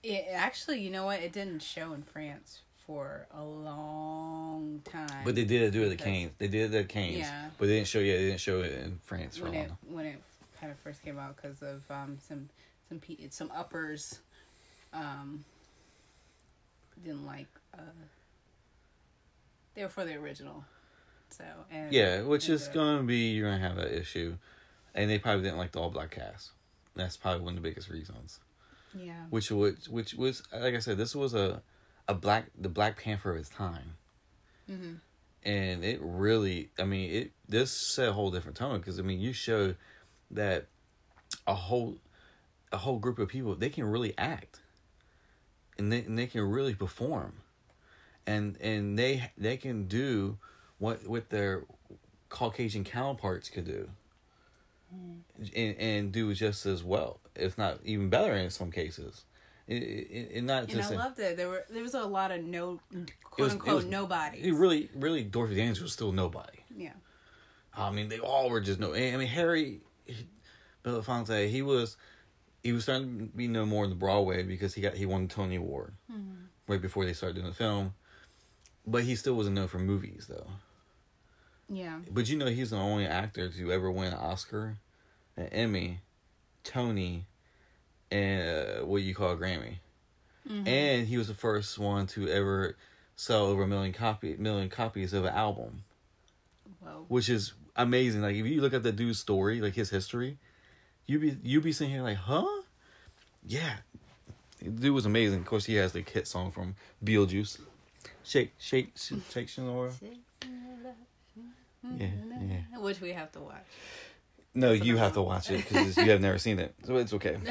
It 0.08 0.28
actually, 0.34 0.80
you 0.80 0.90
know 0.90 1.06
what? 1.06 1.20
It 1.20 1.34
didn't 1.34 1.62
show 1.62 1.92
in 1.92 2.02
France 2.02 2.62
for 2.86 3.28
a 3.38 3.44
long 3.44 4.82
time. 4.86 5.26
But 5.26 5.36
they 5.36 5.44
did 5.44 5.74
do 5.74 5.84
it 5.84 5.92
at 5.92 5.98
Cannes. 5.98 6.32
They 6.38 6.48
did 6.48 6.74
it 6.74 6.78
at 6.78 6.88
Cannes. 6.88 7.18
Yeah. 7.18 7.50
But 7.58 7.68
they 7.68 7.76
didn't 7.76 7.88
show. 7.88 8.00
Yeah, 8.00 8.16
they 8.16 8.28
didn't 8.28 8.40
show 8.40 8.62
it 8.62 8.72
in 8.72 9.00
France 9.04 9.38
for 9.38 9.46
when 9.46 9.54
long. 9.54 9.64
it 9.64 9.72
when 9.90 10.06
it 10.06 10.22
kind 10.62 10.72
of 10.72 10.80
first 10.80 11.04
came 11.04 11.20
out 11.20 11.36
because 11.36 11.62
of 11.62 11.84
um 11.92 12.18
some 12.26 12.48
some 12.88 13.00
pe- 13.00 13.28
some 13.30 13.52
uppers 13.54 14.20
um 14.94 15.44
didn't 17.04 17.26
like 17.26 17.48
uh 17.78 17.82
they 19.76 19.84
were 19.84 19.90
for 19.90 20.06
the 20.06 20.16
original 20.16 20.64
so 21.30 21.44
and 21.70 21.92
Yeah, 21.92 22.22
which 22.22 22.48
is 22.48 22.70
going 22.70 23.00
to 23.00 23.04
be 23.04 23.32
you're 23.32 23.50
going 23.50 23.62
to 23.62 23.68
have 23.68 23.76
that 23.76 23.94
issue, 23.94 24.38
and 24.96 25.10
they 25.10 25.20
probably 25.20 25.44
didn't 25.44 25.58
like 25.58 25.74
the 25.74 25.82
all 25.82 25.90
black 25.90 26.12
cast. 26.12 26.52
That's 26.96 27.18
probably 27.18 27.42
one 27.42 27.58
of 27.58 27.62
the 27.62 27.70
biggest 27.70 27.90
reasons. 27.90 28.40
Yeah. 28.98 29.26
Which 29.30 29.52
would 29.52 29.88
which 29.88 30.14
was 30.14 30.44
like 30.54 30.76
I 30.76 30.80
said, 30.80 30.98
this 30.98 31.16
was 31.16 31.34
a 31.34 31.62
a 32.08 32.14
black 32.14 32.48
the 32.58 32.70
Black 32.70 33.02
Panther 33.02 33.32
of 33.32 33.38
its 33.38 33.50
time. 33.50 33.96
hmm 34.68 34.96
and 35.44 35.86
it 35.86 36.00
really 36.02 36.72
i 36.80 36.84
mean 36.84 37.12
it 37.12 37.32
this 37.48 37.72
set 37.72 38.10
a 38.10 38.12
whole 38.12 38.32
different 38.32 38.58
tone 38.58 38.80
because 38.80 39.00
i 39.00 39.04
mean 39.04 39.20
you 39.20 39.32
showed 39.32 39.78
that 40.32 40.66
a 41.46 41.54
whole 41.54 42.00
a 42.72 42.78
whole 42.78 43.00
group 43.00 43.20
of 43.20 43.28
people 43.30 43.56
they 43.56 43.70
can 43.70 43.86
really 43.86 44.14
act. 44.18 44.62
And 45.80 45.92
they, 45.92 46.00
and 46.00 46.18
they 46.18 46.26
can 46.26 46.42
really 46.42 46.74
perform. 46.74 47.34
And 48.26 48.58
and 48.62 48.98
they 48.98 49.32
they 49.38 49.58
can 49.58 49.88
do 49.88 50.38
what 50.80 51.08
what 51.08 51.30
their 51.30 51.66
caucasian 52.30 52.84
counterparts 52.84 53.48
could 53.50 53.66
do 53.66 53.90
and 55.56 55.76
and 55.78 56.12
do 56.12 56.34
just 56.34 56.66
as 56.66 56.84
well 56.84 57.20
if 57.36 57.58
not 57.58 57.80
even 57.84 58.10
better 58.10 58.34
in 58.34 58.50
some 58.50 58.72
cases 58.72 59.26
it, 59.68 59.84
it, 59.84 60.30
it 60.32 60.44
not 60.44 60.64
and 60.64 60.72
just 60.72 60.92
I 60.92 60.94
in- 60.94 61.00
loved 61.00 61.20
it. 61.20 61.36
There 61.36 61.50
were 61.50 61.66
there 61.70 61.84
was 61.84 61.94
a 61.94 62.04
lot 62.04 62.32
of 62.32 62.42
no 62.42 62.80
quote 63.24 63.40
was- 63.40 63.54
unquote 63.54 63.86
nobody. 63.86 64.40
it 64.40 64.54
really 64.54 64.90
really 64.96 65.24
dorothy 65.24 65.56
Dandridge 65.56 65.82
was 65.82 65.92
still 65.92 66.12
nobody 66.14 66.60
yeah. 66.78 66.94
I 67.78 67.92
mean, 67.92 68.08
they 68.08 68.20
all 68.20 68.50
were 68.50 68.62
just 68.62 68.80
no. 68.80 68.94
I 68.94 69.16
mean, 69.18 69.28
Harry 69.28 69.82
Belafonte, 70.84 71.50
he 71.50 71.62
was 71.62 71.98
he 72.64 72.72
was 72.72 72.84
starting 72.84 73.20
to 73.20 73.26
be 73.26 73.48
known 73.48 73.70
more 73.70 73.84
in 73.84 73.90
the 73.90 73.96
Broadway 73.96 74.44
because 74.44 74.74
he 74.74 74.82
got 74.82 74.94
he 74.94 75.06
won 75.06 75.28
the 75.28 75.34
Tony 75.34 75.56
Award 75.56 75.94
mm-hmm. 76.12 76.46
right 76.68 76.82
before 76.82 77.06
they 77.06 77.14
started 77.14 77.36
doing 77.36 77.48
the 77.48 77.54
film. 77.54 77.94
But 78.86 79.04
he 79.04 79.16
still 79.16 79.36
wasn't 79.36 79.56
known 79.56 79.68
for 79.68 79.80
movies 79.80 80.28
though. 80.30 80.48
Yeah. 81.70 82.00
But 82.10 82.30
you 82.30 82.38
know, 82.38 82.48
he's 82.48 82.70
the 82.70 82.78
only 82.78 83.06
actor 83.06 83.50
to 83.50 83.72
ever 83.72 83.92
win 83.92 84.14
an 84.14 84.20
Oscar, 84.20 84.78
an 85.36 85.48
Emmy, 85.48 86.00
Tony, 86.64 87.26
and 88.12 88.80
uh, 88.82 88.86
what 88.86 89.02
you 89.02 89.14
call 89.14 89.32
a 89.32 89.36
Grammy. 89.38 89.76
And 90.50 91.08
he 91.08 91.18
was 91.18 91.28
the 91.28 91.34
first 91.34 91.78
one 91.78 92.08
to 92.08 92.30
ever 92.30 92.78
sell 93.18 93.48
over 93.48 93.64
a 93.64 93.68
million 93.68 93.92
copy 93.92 94.36
million 94.38 94.70
copies 94.70 95.12
of 95.12 95.26
an 95.26 95.34
album 95.34 95.84
Well, 96.82 97.04
which 97.10 97.28
is 97.28 97.52
amazing. 97.76 98.22
Like 98.22 98.36
if 98.38 98.46
you 98.46 98.62
look 98.62 98.74
at 98.74 98.84
the 98.84 98.94
dude's 98.94 99.20
story, 99.20 99.60
like 99.60 99.74
his 99.74 99.90
history, 99.90 100.38
you 101.06 101.20
be 101.20 101.38
you 101.44 101.60
be 101.60 101.74
sitting 101.74 101.94
here 101.94 102.02
like, 102.02 102.16
huh? 102.18 102.46
Yeah, 103.46 103.76
the 104.62 104.70
dude 104.70 104.94
was 104.94 105.06
amazing. 105.06 105.40
Of 105.40 105.46
course, 105.46 105.66
he 105.66 105.76
has 105.76 105.92
the 105.92 106.02
hit 106.02 106.28
song 106.28 106.52
from 106.52 106.76
Beetlejuice, 107.04 107.60
"Shake, 108.24 108.54
Shake, 108.58 108.94
Shake, 108.98 109.30
Shake, 109.30 109.50
Senora." 109.50 109.92
Mm-hmm. 111.86 112.02
Yeah, 112.50 112.58
yeah. 112.72 112.80
which 112.80 113.02
we 113.02 113.12
have 113.12 113.32
to 113.34 113.40
watch. 113.40 113.66
No, 114.54 114.74
That's 114.74 114.86
you 114.86 114.98
have 114.98 115.14
to 115.14 115.22
watch 115.22 115.52
it 115.52 115.58
because 115.70 115.98
you 115.98 116.10
have 116.12 116.22
never 116.22 116.38
seen 116.40 116.60
it, 116.60 116.74
so 116.84 116.96
it's 116.98 117.14
okay. 117.14 117.38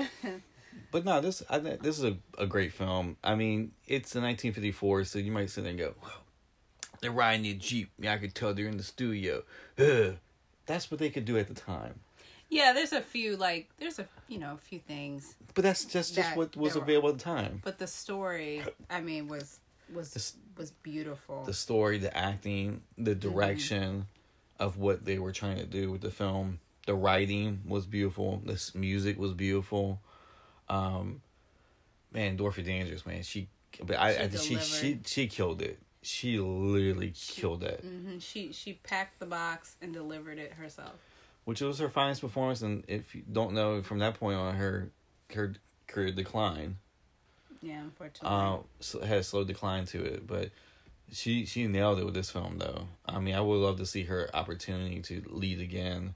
But 0.91 1.05
no, 1.05 1.21
this 1.21 1.43
I 1.51 1.59
this 1.59 1.99
is 1.99 2.05
a, 2.05 2.17
a 2.39 2.47
great 2.47 2.73
film. 2.73 3.17
I 3.23 3.35
mean, 3.35 3.73
it's 3.87 4.15
a 4.15 4.21
1954, 4.21 5.05
so 5.05 5.19
you 5.19 5.33
might 5.33 5.51
sit 5.51 5.63
there 5.65 5.71
and 5.71 5.79
go, 5.79 5.95
"Wow, 6.03 6.09
they're 7.01 7.11
riding 7.11 7.43
the 7.43 7.55
jeep." 7.55 7.91
Yeah, 7.99 8.15
I 8.15 8.19
could 8.19 8.35
tell 8.35 8.55
they're 8.55 8.67
in 8.69 8.77
the 8.77 8.83
studio. 8.83 9.43
Ugh. 9.79 10.17
That's 10.67 10.91
what 10.91 10.99
they 10.99 11.11
could 11.11 11.25
do 11.25 11.39
at 11.39 11.49
the 11.49 11.55
time. 11.55 12.01
Yeah, 12.49 12.73
there's 12.73 12.93
a 12.93 13.01
few 13.01 13.37
like 13.37 13.69
there's 13.79 13.99
a 13.99 14.07
you 14.29 14.39
know 14.39 14.55
a 14.55 14.59
few 14.59 14.79
things, 14.79 15.35
But 15.55 15.65
that's 15.65 15.85
just 15.85 16.15
just 16.15 16.29
That- 16.31 16.37
what 16.37 16.57
was 16.57 16.73
there 16.75 16.81
were- 16.81 16.85
available 16.85 17.09
at 17.11 17.19
the 17.19 17.25
time. 17.25 17.61
but 17.65 17.79
the 17.79 17.87
story, 17.87 18.63
I 18.89 19.01
mean, 19.01 19.29
was 19.29 19.61
was 19.93 20.13
This- 20.13 20.35
was 20.57 20.71
beautiful. 20.71 21.45
The 21.45 21.53
story, 21.53 21.99
the 21.99 22.17
acting, 22.17 22.83
the 22.97 23.11
mm-hmm. 23.15 23.29
direction 23.31 24.07
of 24.59 24.79
what 24.79 25.05
they 25.05 25.19
were 25.19 25.33
trying 25.33 25.59
to 25.59 25.67
do 25.67 25.91
with 25.91 26.01
the 26.01 26.11
film. 26.11 26.61
The 26.87 26.95
writing 26.95 27.63
was 27.67 27.87
beautiful. 27.87 28.43
This 28.45 28.75
music 28.75 29.19
was 29.19 29.33
beautiful. 29.35 30.01
Um, 30.69 31.23
man, 32.13 32.37
Dorothy 32.37 32.63
Dangerous, 32.63 33.05
man, 33.07 33.23
she. 33.23 33.49
But 33.83 33.97
I, 33.99 34.13
She 34.13 34.19
I 34.19 34.29
she 34.29 34.57
she 34.59 35.01
she 35.05 35.27
killed 35.27 35.61
it. 35.61 35.79
She 36.03 36.39
literally 36.39 37.13
killed 37.17 37.63
it. 37.65 37.81
hmm 37.81 38.19
She 38.19 38.53
she 38.53 38.75
packed 38.75 39.19
the 39.19 39.27
box 39.27 39.77
and 39.83 39.93
delivered 39.93 40.39
it 40.39 40.53
herself. 40.55 40.95
which 41.45 41.61
was 41.61 41.79
her 41.81 41.89
finest 41.91 42.21
performance. 42.23 42.63
And 42.63 42.85
if 42.89 43.15
you 43.15 43.23
don't 43.31 43.53
know, 43.53 43.83
from 43.83 43.99
that 43.99 44.15
point 44.19 44.37
on, 44.39 44.55
her 44.55 44.91
her 45.35 45.55
career 45.89 46.13
decline. 46.13 46.77
Yeah, 47.61 47.81
unfortunately. 47.81 48.29
Uh, 48.31 48.59
so 48.81 49.01
had 49.01 49.19
a 49.19 49.23
slow 49.25 49.45
decline 49.45 49.85
to 49.87 50.03
it, 50.05 50.27
but 50.27 50.51
she 51.13 51.47
she 51.47 51.67
nailed 51.67 51.99
it 51.99 52.05
with 52.05 52.15
this 52.15 52.31
film 52.31 52.59
though. 52.59 52.89
I 53.07 53.19
mean, 53.21 53.35
I 53.35 53.41
would 53.41 53.57
love 53.57 53.79
to 53.79 53.87
see 53.87 54.05
her 54.05 54.29
opportunity 54.35 55.01
to 55.03 55.23
lead 55.29 55.61
again 55.61 56.15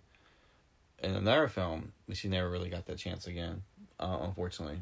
in 1.02 1.14
another 1.14 1.48
film, 1.48 1.92
but 2.06 2.16
she 2.16 2.28
never 2.28 2.50
really 2.50 2.68
got 2.68 2.86
that 2.86 2.98
chance 2.98 3.26
again, 3.26 3.62
uh, 3.98 4.18
unfortunately. 4.22 4.80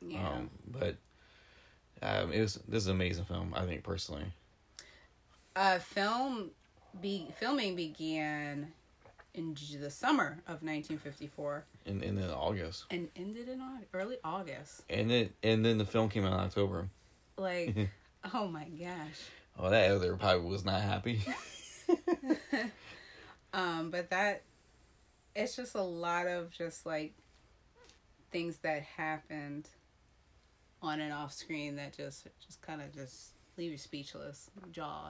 yeah. 0.00 0.28
Um, 0.28 0.50
but 0.66 0.96
um, 2.02 2.32
it 2.32 2.40
was 2.40 2.54
this 2.68 2.82
is 2.82 2.86
an 2.88 2.96
amazing 2.96 3.24
film. 3.24 3.52
I 3.56 3.64
think 3.66 3.82
personally. 3.84 4.24
uh, 5.54 5.78
film 5.78 6.50
be 7.00 7.28
filming 7.38 7.76
began 7.76 8.72
in 9.34 9.54
the 9.80 9.90
summer 9.90 10.38
of 10.48 10.62
1954 10.62 11.64
In 11.84 12.02
in 12.02 12.18
August, 12.30 12.86
and 12.90 13.08
ended 13.14 13.48
in 13.48 13.62
early 13.92 14.16
August. 14.24 14.82
and 14.88 15.10
then 15.10 15.30
and 15.42 15.64
then 15.64 15.78
the 15.78 15.84
film 15.84 16.08
came 16.08 16.24
out 16.24 16.32
in 16.32 16.40
October. 16.40 16.88
Like, 17.36 17.76
oh 18.34 18.48
my 18.48 18.64
gosh. 18.64 19.20
Oh, 19.58 19.70
that 19.70 19.90
editor 19.90 20.16
probably 20.16 20.48
was 20.48 20.64
not 20.64 20.80
happy. 20.82 21.20
Um, 23.52 23.90
but 23.90 24.10
that 24.10 24.42
it's 25.34 25.56
just 25.56 25.74
a 25.74 25.82
lot 25.82 26.26
of 26.26 26.50
just 26.50 26.84
like 26.84 27.14
things 28.30 28.58
that 28.58 28.82
happened 28.82 29.66
on 30.82 31.00
and 31.00 31.10
off 31.10 31.32
screen 31.32 31.76
that 31.76 31.96
just 31.96 32.26
just 32.44 32.60
kind 32.60 32.82
of 32.82 32.94
just 32.94 33.30
leave 33.56 33.72
you 33.72 33.78
speechless, 33.78 34.50
jaw, 34.70 35.08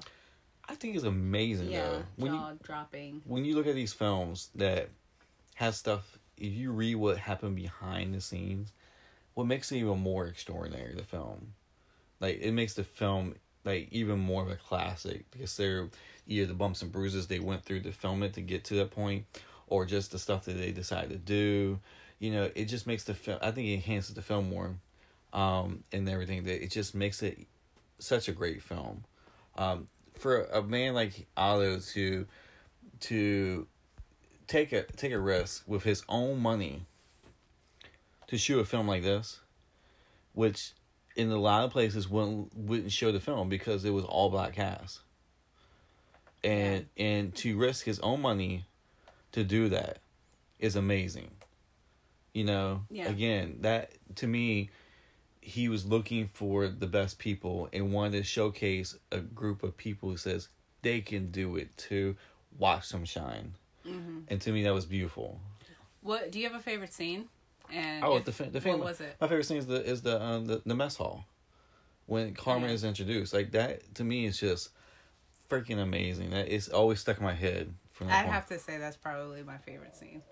I 0.69 0.75
think 0.77 0.95
it's 0.95 1.05
amazing 1.05 1.71
yeah, 1.71 1.83
though. 1.83 2.03
When 2.17 2.33
you, 2.33 2.39
jaw 2.39 2.53
dropping. 2.63 3.23
when 3.25 3.45
you 3.45 3.57
look 3.57 3.67
at 3.67 3.75
these 3.75 3.93
films 3.93 4.51
that 4.55 4.89
have 5.55 5.75
stuff, 5.75 6.19
if 6.37 6.53
you 6.53 6.71
read 6.71 6.97
what 6.97 7.19
happened 7.19 7.57
behind 7.57 8.15
the 8.15 8.21
scenes, 8.21 8.73
what 9.35 9.47
makes 9.47 9.73
it 9.73 9.79
even 9.79 9.99
more 9.99 10.27
extraordinary, 10.27 10.95
the 10.95 11.03
film, 11.03 11.53
like 12.21 12.41
it 12.41 12.53
makes 12.53 12.75
the 12.75 12.85
film 12.85 13.35
like 13.65 13.89
even 13.91 14.19
more 14.19 14.43
of 14.43 14.51
a 14.51 14.57
classic 14.57 15.31
because 15.31 15.57
they're 15.57 15.89
either 16.27 16.47
the 16.47 16.55
bumps 16.55 16.83
and 16.83 16.93
bruises 16.93 17.27
they 17.27 17.41
went 17.41 17.65
through 17.65 17.81
to 17.81 17.93
film 17.93 18.23
it 18.23 18.35
to 18.35 18.41
get 18.41 18.65
to 18.65 18.75
that 18.75 18.91
point, 18.91 19.25
or 19.67 19.85
just 19.85 20.13
the 20.13 20.19
stuff 20.19 20.45
that 20.45 20.57
they 20.57 20.73
decided 20.73 21.11
to 21.11 21.17
do. 21.17 21.79
You 22.19 22.33
know, 22.33 22.51
it 22.55 22.67
just 22.67 22.87
makes 22.87 23.05
the 23.05 23.15
film. 23.15 23.39
I 23.43 23.51
think 23.51 23.69
it 23.69 23.75
enhances 23.75 24.15
the 24.15 24.23
film 24.23 24.49
more, 24.49 24.77
um, 25.33 25.85
and 25.93 26.09
everything. 26.09 26.45
That 26.45 26.63
it 26.63 26.71
just 26.71 26.95
makes 26.95 27.23
it 27.23 27.39
such 27.99 28.29
a 28.29 28.33
great 28.33 28.63
film. 28.63 29.05
Um, 29.59 29.89
for 30.15 30.45
a 30.45 30.63
man 30.63 30.95
like 30.95 31.27
Otto 31.37 31.81
to 31.81 32.27
to 33.01 33.67
take 34.47 34.73
a 34.73 34.85
take 34.85 35.13
a 35.13 35.19
risk 35.19 35.65
with 35.67 35.83
his 35.83 36.05
own 36.09 36.41
money 36.41 36.83
to 38.29 38.39
shoot 38.39 38.59
a 38.59 38.65
film 38.65 38.89
like 38.89 39.03
this, 39.03 39.41
which 40.33 40.73
in 41.17 41.31
a 41.31 41.39
lot 41.39 41.65
of 41.65 41.71
places 41.73 42.09
wouldn't 42.09 42.55
wouldn't 42.57 42.93
show 42.93 43.11
the 43.11 43.21
film 43.21 43.49
because 43.49 43.85
it 43.85 43.91
was 43.91 44.05
all 44.05 44.31
black 44.31 44.53
cast. 44.55 45.01
And 46.45 46.87
and 46.97 47.35
to 47.37 47.57
risk 47.57 47.85
his 47.85 47.99
own 48.01 48.21
money 48.23 48.67
to 49.33 49.43
do 49.43 49.69
that 49.71 49.99
is 50.59 50.77
amazing. 50.77 51.31
You 52.33 52.45
know, 52.45 52.83
Yeah. 52.91 53.09
again, 53.09 53.59
that 53.63 53.93
to 54.17 54.27
me 54.27 54.71
he 55.41 55.69
was 55.69 55.87
looking 55.87 56.27
for 56.29 56.69
the 56.69 56.87
best 56.87 57.19
people 57.19 57.69
and 57.73 57.93
wanted 57.93 58.19
to 58.19 58.25
showcase 58.25 58.97
a 59.13 59.21
group 59.21 59.63
of 59.63 59.77
people 59.77 60.11
who 60.11 60.17
says 60.17 60.49
they 60.83 61.01
can 61.01 61.31
do 61.31 61.57
it 61.57 61.77
too. 61.77 62.17
Watch 62.59 62.91
them 62.91 63.05
shine. 63.05 63.55
hmm 63.85 64.21
And 64.29 64.41
to 64.41 64.51
me, 64.53 64.63
that 64.65 64.75
was 64.75 64.87
beautiful. 64.87 65.41
What 66.01 66.31
do 66.33 66.39
you 66.41 66.47
have 66.49 66.59
a 66.59 66.63
favorite 66.63 66.93
scene? 66.93 67.29
And 67.73 68.05
Oh, 68.05 68.17
if- 68.17 68.25
the 68.25 68.33
fa- 68.33 68.51
the 68.51 68.61
what 68.61 68.79
was 68.81 69.01
it? 69.01 69.17
My 69.21 69.29
favorite 69.29 69.45
scene 69.45 69.59
is 69.59 69.67
the 69.67 69.85
is 69.85 70.03
the 70.03 70.23
um, 70.23 70.47
the, 70.47 70.63
the 70.65 70.75
mess 70.75 70.97
hall 70.97 71.25
when 72.07 72.35
Carmen 72.35 72.69
Yeah. 72.69 72.75
is 72.75 72.85
introduced. 72.85 73.33
Like 73.35 73.53
that 73.53 73.95
to 73.97 74.05
me 74.05 74.27
is 74.27 74.39
just 74.39 74.71
freaking 75.51 75.79
amazing. 75.79 76.31
That 76.31 76.49
it's 76.49 76.69
always 76.69 77.01
stuck 77.01 77.19
in 77.19 77.25
my 77.25 77.35
head 77.35 77.73
from 77.93 78.09
I'd 78.09 78.23
point. 78.23 78.35
have 78.35 78.47
to 78.49 78.59
say 78.59 78.79
that's 78.79 78.97
probably 78.97 79.43
my 79.43 79.59
favorite 79.59 79.97
scene 79.97 80.23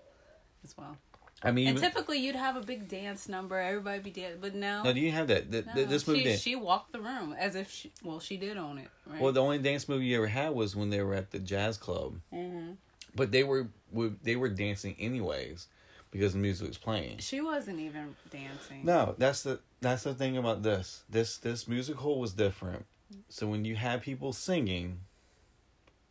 as 0.63 0.75
well. 0.77 0.97
I 1.43 1.51
mean, 1.51 1.67
And 1.67 1.77
even, 1.77 1.91
typically 1.91 2.19
you'd 2.19 2.35
have 2.37 2.55
a 2.55 2.61
big 2.61 2.87
dance 2.87 3.27
number, 3.27 3.59
everybody 3.59 3.99
be 3.99 4.09
dancing, 4.09 4.39
but 4.39 4.55
now 4.55 4.83
no, 4.83 4.93
do 4.93 4.99
you 5.01 5.11
have 5.11 5.27
that? 5.27 5.51
The, 5.51 5.61
the- 5.63 5.81
no, 5.81 5.85
this 5.85 6.07
movie 6.07 6.23
she, 6.31 6.37
she 6.37 6.55
walked 6.55 6.91
the 6.93 7.01
room 7.01 7.35
as 7.37 7.55
if 7.55 7.69
she 7.71 7.91
well 8.03 8.19
she 8.21 8.37
did 8.37 8.55
own 8.57 8.77
it. 8.77 8.87
Right? 9.05 9.21
Well, 9.21 9.33
the 9.33 9.41
only 9.43 9.59
dance 9.59 9.89
movie 9.89 10.05
you 10.05 10.17
ever 10.17 10.27
had 10.27 10.53
was 10.55 10.75
when 10.75 10.89
they 10.89 11.01
were 11.01 11.13
at 11.13 11.31
the 11.31 11.39
jazz 11.39 11.77
club, 11.77 12.19
hmm 12.31 12.71
but 13.15 13.31
they 13.31 13.43
were 13.43 13.67
were- 13.91 14.13
they 14.23 14.35
were 14.37 14.49
dancing 14.49 14.95
anyways 14.99 15.67
because 16.15 16.31
the 16.31 16.39
music 16.39 16.65
was 16.65 16.77
playing. 16.77 17.17
She 17.17 17.41
wasn't 17.41 17.81
even 17.81 18.15
dancing. 18.31 18.85
No, 18.85 19.15
that's 19.17 19.43
the 19.43 19.59
that's 19.81 20.03
the 20.03 20.13
thing 20.13 20.37
about 20.37 20.63
this. 20.63 21.03
This 21.09 21.37
this 21.37 21.67
musical 21.67 22.21
was 22.21 22.31
different. 22.31 22.85
So 23.27 23.47
when 23.47 23.65
you 23.65 23.75
had 23.75 24.01
people 24.01 24.31
singing, 24.31 25.01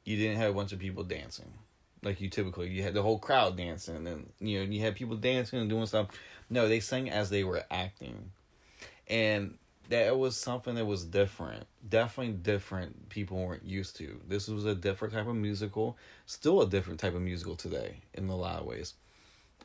you 0.05 0.19
didn't 0.19 0.37
have 0.37 0.51
a 0.51 0.55
bunch 0.55 0.75
of 0.75 0.79
people 0.79 1.05
dancing. 1.05 1.51
Like 2.03 2.21
you 2.21 2.29
typically 2.29 2.69
you 2.69 2.83
had 2.83 2.93
the 2.93 3.01
whole 3.01 3.19
crowd 3.19 3.57
dancing 3.57 4.07
and 4.07 4.31
you 4.41 4.59
know, 4.59 4.71
you 4.71 4.83
had 4.83 4.95
people 4.95 5.17
dancing 5.17 5.59
and 5.59 5.71
doing 5.71 5.87
stuff. 5.87 6.09
No, 6.51 6.69
they 6.69 6.81
sang 6.81 7.09
as 7.09 7.31
they 7.31 7.43
were 7.43 7.65
acting. 7.71 8.31
And 9.09 9.57
that 9.89 10.19
was 10.19 10.37
something 10.37 10.75
that 10.75 10.85
was 10.85 11.07
different. 11.07 11.65
Definitely 11.89 12.35
different 12.35 13.09
people 13.09 13.39
weren't 13.39 13.65
used 13.65 13.97
to. 13.97 14.21
This 14.29 14.49
was 14.49 14.67
a 14.67 14.75
different 14.75 15.15
type 15.15 15.27
of 15.27 15.35
musical. 15.35 15.97
Still 16.27 16.61
a 16.61 16.69
different 16.69 17.01
type 17.01 17.15
of 17.15 17.23
musical 17.23 17.57
today 17.57 18.03
in 18.13 18.29
a 18.29 18.37
lot 18.37 18.61
of 18.61 18.67
ways 18.67 18.93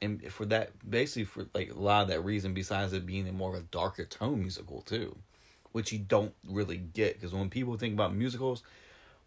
and 0.01 0.31
for 0.31 0.45
that 0.45 0.71
basically 0.89 1.25
for 1.25 1.45
like 1.53 1.71
a 1.71 1.79
lot 1.79 2.03
of 2.03 2.07
that 2.09 2.21
reason 2.21 2.53
besides 2.53 2.93
it 2.93 3.05
being 3.05 3.27
a 3.27 3.31
more 3.31 3.55
of 3.55 3.61
a 3.61 3.65
darker 3.65 4.05
tone 4.05 4.39
musical 4.39 4.81
too 4.81 5.15
which 5.71 5.91
you 5.91 5.99
don't 5.99 6.33
really 6.47 6.77
get 6.77 7.15
because 7.15 7.33
when 7.33 7.49
people 7.49 7.77
think 7.77 7.93
about 7.93 8.13
musicals 8.15 8.63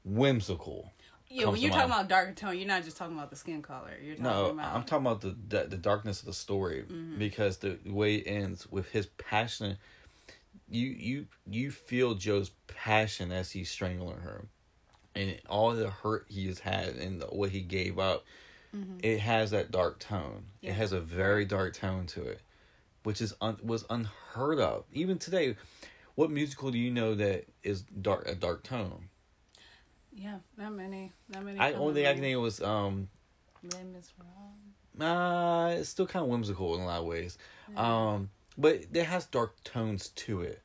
whimsical 0.05 0.90
yeah, 1.29 1.46
when 1.46 1.61
you're 1.61 1.70
talking 1.70 1.88
mind. 1.88 2.03
about 2.03 2.09
darker 2.11 2.33
tone, 2.35 2.59
you're 2.59 2.68
not 2.68 2.85
just 2.85 2.98
talking 2.98 3.16
about 3.16 3.31
the 3.31 3.37
skin 3.37 3.62
color. 3.62 3.92
You're 4.03 4.16
talking 4.16 4.25
no 4.25 4.51
about 4.51 4.75
i'm 4.75 4.83
talking 4.85 5.07
about 5.07 5.22
the, 5.22 5.35
the 5.48 5.64
the 5.68 5.77
darkness 5.79 6.20
of 6.20 6.27
the 6.27 6.35
story 6.35 6.83
Mm-hmm. 6.83 7.18
because 7.18 7.59
the 7.59 7.79
way 7.87 8.16
it 8.16 8.25
ends 8.27 8.66
with 8.70 8.90
his 8.90 9.07
passion 9.07 9.79
you 10.68 10.88
you 10.88 11.27
you 11.48 11.70
feel 11.70 12.14
joe's 12.14 12.51
passion 12.66 13.33
as 13.33 13.51
he's 13.53 13.70
strangling 13.70 14.18
her 14.20 14.44
and 15.14 15.38
all 15.48 15.72
the 15.72 15.88
hurt 15.90 16.27
he 16.29 16.46
has 16.48 16.59
had 16.61 16.88
and 16.96 17.20
the, 17.22 17.27
what 17.27 17.51
he 17.51 17.61
gave 17.61 17.98
up 17.98 18.25
it 19.03 19.19
has 19.21 19.51
that 19.51 19.71
dark 19.71 19.99
tone 19.99 20.21
Mm-hmm. 20.21 20.67
Yeah. 20.67 20.71
it 20.71 20.75
has 20.75 20.93
a 20.93 21.01
very 21.01 21.45
dark 21.45 21.75
tone 21.75 22.07
to 22.07 22.23
it 22.23 22.41
which 23.03 23.21
is 23.21 23.35
un, 23.41 23.59
was 23.63 23.85
unheard 23.91 24.61
of 24.61 24.85
even 24.93 25.19
today 25.19 25.57
what 26.15 26.31
musical 26.31 26.71
do 26.71 26.79
you 26.79 26.91
know 26.91 27.15
that 27.15 27.47
is 27.63 27.83
dark 27.83 28.27
a 28.29 28.35
dark 28.35 28.63
tone 28.63 29.09
yeah, 30.15 30.39
not 30.59 30.73
many, 30.75 31.13
not 31.29 31.43
many. 31.43 31.59
i 31.59 31.73
only 31.73 31.95
thing 31.95 32.07
i 32.07 32.13
can 32.13 32.23
think 32.23 32.39
was 32.39 32.61
um 32.63 33.09
Les 33.63 33.85
Miserables. 33.85 35.01
Uh, 35.01 35.77
it's 35.79 35.89
still 35.89 36.07
kind 36.07 36.25
of 36.25 36.29
whimsical 36.31 36.75
in 36.75 36.81
a 36.81 36.87
lot 36.87 37.01
of 37.01 37.07
ways. 37.07 37.39
Um, 37.77 38.31
but 38.59 38.83
it 38.93 39.05
has 39.05 39.27
dark 39.27 39.63
tones 39.65 40.09
to 40.09 40.43
it. 40.43 40.61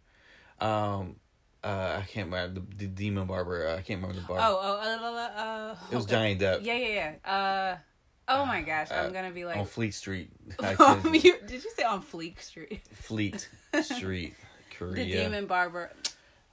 Um, 0.59 1.17
uh, 1.63 1.99
I 1.99 2.05
can't 2.07 2.27
remember 2.31 2.59
the, 2.59 2.75
the 2.75 2.87
demon 2.87 3.27
barber. 3.27 3.67
I 3.69 3.81
can't 3.81 4.01
remember 4.01 4.19
the 4.19 4.27
barber. 4.27 4.43
Oh, 4.45 4.59
oh, 4.61 4.79
uh, 4.79 5.05
uh, 5.05 5.41
uh, 5.41 5.75
it 5.91 5.95
was. 5.95 6.05
Johnny 6.05 6.35
Depp 6.37 6.63
Yeah, 6.63 6.73
yeah, 6.73 7.15
yeah. 7.23 7.31
Uh, 7.31 7.77
oh 8.27 8.45
my 8.45 8.61
gosh, 8.61 8.91
I'm 8.91 9.11
gonna 9.13 9.31
be 9.31 9.45
like, 9.45 9.57
on 9.57 9.65
Fleet 9.65 9.93
Street. 9.93 10.29
I 10.63 10.71
you- 11.11 11.39
did 11.45 11.63
you 11.63 11.71
say 11.75 11.83
on 11.83 12.01
Fleet 12.01 12.41
Street? 12.41 12.81
Fleet 12.93 13.47
Street, 13.81 14.33
Korea. 14.77 15.05
The 15.05 15.11
demon 15.11 15.45
barber. 15.45 15.91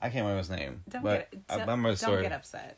I 0.00 0.08
can't 0.10 0.22
remember 0.26 0.38
his 0.38 0.50
name, 0.50 0.82
Don't 0.88 1.02
but 1.02 1.30
get, 1.30 1.40
I, 1.48 1.56
don't, 1.58 1.68
I'm 1.68 1.82
gonna 1.82 1.96
don't 1.96 2.22
get 2.22 2.32
upset. 2.32 2.76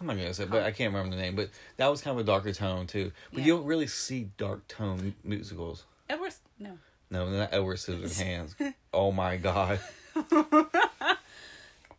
I'm 0.00 0.06
not 0.06 0.16
gonna 0.16 0.32
say, 0.34 0.44
but 0.44 0.62
I 0.62 0.70
can't 0.70 0.92
remember 0.94 1.14
the 1.16 1.22
name. 1.22 1.34
But 1.36 1.50
that 1.76 1.86
was 1.88 2.00
kind 2.02 2.18
of 2.18 2.24
a 2.24 2.26
darker 2.26 2.52
tone 2.52 2.86
too. 2.86 3.12
But 3.32 3.42
you 3.44 3.56
don't 3.56 3.64
really 3.66 3.86
see 3.86 4.30
dark 4.38 4.66
tone 4.68 5.14
musicals. 5.24 5.84
Edward's 6.08 6.40
no. 6.58 6.78
No, 7.10 7.28
not 7.30 7.52
Edward 7.52 7.76
Scissorhands. 7.78 8.54
oh 8.92 9.10
my 9.12 9.36
god. 9.36 9.80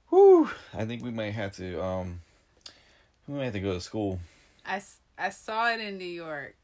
Whew. 0.10 0.50
I 0.74 0.86
think 0.86 1.04
we 1.04 1.12
might 1.12 1.32
have 1.32 1.54
to 1.58 1.82
um 1.84 2.22
we 3.28 3.36
might 3.36 3.46
have 3.46 3.54
to 3.54 3.60
go 3.60 3.74
to 3.74 3.82
school. 3.82 4.20
I, 4.66 4.78
s- 4.78 4.99
I 5.20 5.30
saw 5.30 5.72
it 5.72 5.80
in 5.80 5.98
New 5.98 6.06
York. 6.06 6.56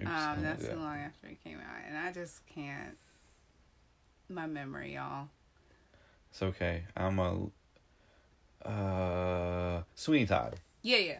Um, 0.00 0.42
that's 0.42 0.64
yeah. 0.64 0.72
too 0.72 0.78
long 0.78 0.96
after 0.96 1.26
it 1.28 1.42
came 1.44 1.58
out, 1.58 1.82
and 1.86 1.96
I 1.96 2.12
just 2.12 2.46
can't. 2.46 2.96
My 4.28 4.46
memory, 4.46 4.94
y'all. 4.94 5.28
It's 6.30 6.42
okay. 6.42 6.84
I'm 6.96 7.18
a 7.18 8.68
uh 8.68 9.82
Sweeney 9.94 10.26
Todd. 10.26 10.56
Yeah, 10.82 10.98
yeah. 10.98 11.18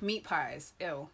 Meat 0.00 0.24
pies. 0.24 0.72
Ew. 0.80 1.08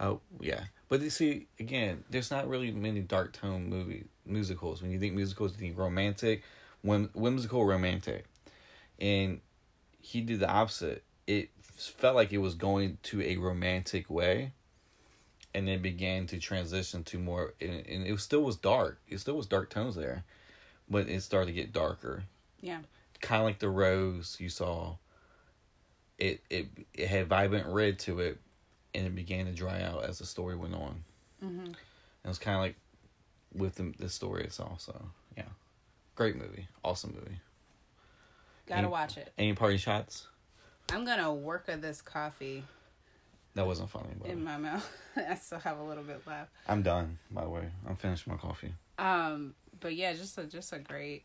Oh 0.00 0.20
yeah, 0.40 0.64
but 0.88 1.00
you 1.00 1.10
see 1.10 1.46
again, 1.60 2.04
there's 2.10 2.30
not 2.30 2.48
really 2.48 2.70
many 2.70 3.00
dark 3.00 3.32
tone 3.32 3.68
movie 3.68 4.04
musicals. 4.24 4.82
When 4.82 4.90
you 4.90 4.98
think 4.98 5.14
musicals, 5.14 5.52
you 5.52 5.58
think 5.58 5.78
romantic, 5.78 6.42
whim, 6.82 7.10
whimsical, 7.14 7.64
romantic, 7.64 8.24
and 8.98 9.40
he 10.00 10.20
did 10.20 10.40
the 10.40 10.50
opposite. 10.50 11.02
It 11.26 11.50
felt 11.74 12.14
like 12.14 12.32
it 12.32 12.38
was 12.38 12.54
going 12.54 12.98
to 13.04 13.22
a 13.22 13.36
romantic 13.36 14.08
way, 14.08 14.52
and 15.54 15.68
it 15.68 15.82
began 15.82 16.26
to 16.28 16.38
transition 16.38 17.04
to 17.04 17.18
more, 17.18 17.54
and, 17.60 17.86
and 17.86 18.06
it 18.06 18.20
still 18.20 18.42
was 18.42 18.56
dark. 18.56 19.00
It 19.08 19.18
still 19.18 19.36
was 19.36 19.46
dark 19.46 19.70
tones 19.70 19.94
there, 19.94 20.24
but 20.88 21.08
it 21.08 21.22
started 21.22 21.46
to 21.46 21.52
get 21.52 21.72
darker. 21.72 22.24
Yeah. 22.60 22.78
Kind 23.20 23.40
of 23.40 23.46
like 23.46 23.58
the 23.58 23.68
rose 23.68 24.36
you 24.38 24.48
saw. 24.48 24.96
It 26.18 26.42
it 26.48 26.68
it 26.92 27.08
had 27.08 27.26
vibrant 27.26 27.66
red 27.66 27.98
to 28.00 28.20
it, 28.20 28.38
and 28.94 29.06
it 29.06 29.14
began 29.14 29.46
to 29.46 29.52
dry 29.52 29.82
out 29.82 30.04
as 30.04 30.18
the 30.18 30.26
story 30.26 30.56
went 30.56 30.74
on. 30.74 31.04
Mm-hmm. 31.44 31.64
And 31.64 31.76
it 32.24 32.28
was 32.28 32.38
kind 32.38 32.56
of 32.56 32.62
like 32.62 32.76
with 33.52 33.76
the, 33.76 33.92
the 33.98 34.08
story 34.08 34.44
itself. 34.44 34.80
So 34.80 34.94
yeah, 35.36 35.44
great 36.14 36.36
movie, 36.36 36.68
awesome 36.84 37.14
movie. 37.14 37.40
Gotta 38.66 38.80
Any- 38.80 38.88
watch 38.88 39.16
it. 39.16 39.32
Any 39.36 39.54
party 39.54 39.76
shots? 39.76 40.26
I'm 40.92 41.04
gonna 41.04 41.32
work 41.32 41.68
of 41.68 41.80
this 41.82 42.00
coffee 42.02 42.64
That 43.54 43.66
wasn't 43.66 43.90
funny, 43.90 44.08
but 44.20 44.30
in 44.30 44.42
my 44.44 44.56
mouth. 44.56 44.88
I 45.16 45.34
still 45.36 45.58
have 45.60 45.78
a 45.78 45.82
little 45.82 46.04
bit 46.04 46.22
left. 46.26 46.50
I'm 46.68 46.82
done. 46.82 47.18
By 47.30 47.42
the 47.44 47.50
way, 47.50 47.68
I'm 47.88 47.96
finished 47.96 48.26
my 48.26 48.36
coffee. 48.36 48.74
Um, 48.98 49.54
but 49.80 49.94
yeah, 49.94 50.12
just 50.12 50.38
a 50.38 50.44
just 50.44 50.72
a 50.72 50.78
great, 50.78 51.24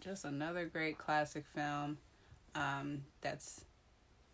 just 0.00 0.24
another 0.24 0.66
great 0.66 0.98
classic 0.98 1.44
film. 1.54 1.98
Um, 2.54 3.02
that's 3.20 3.64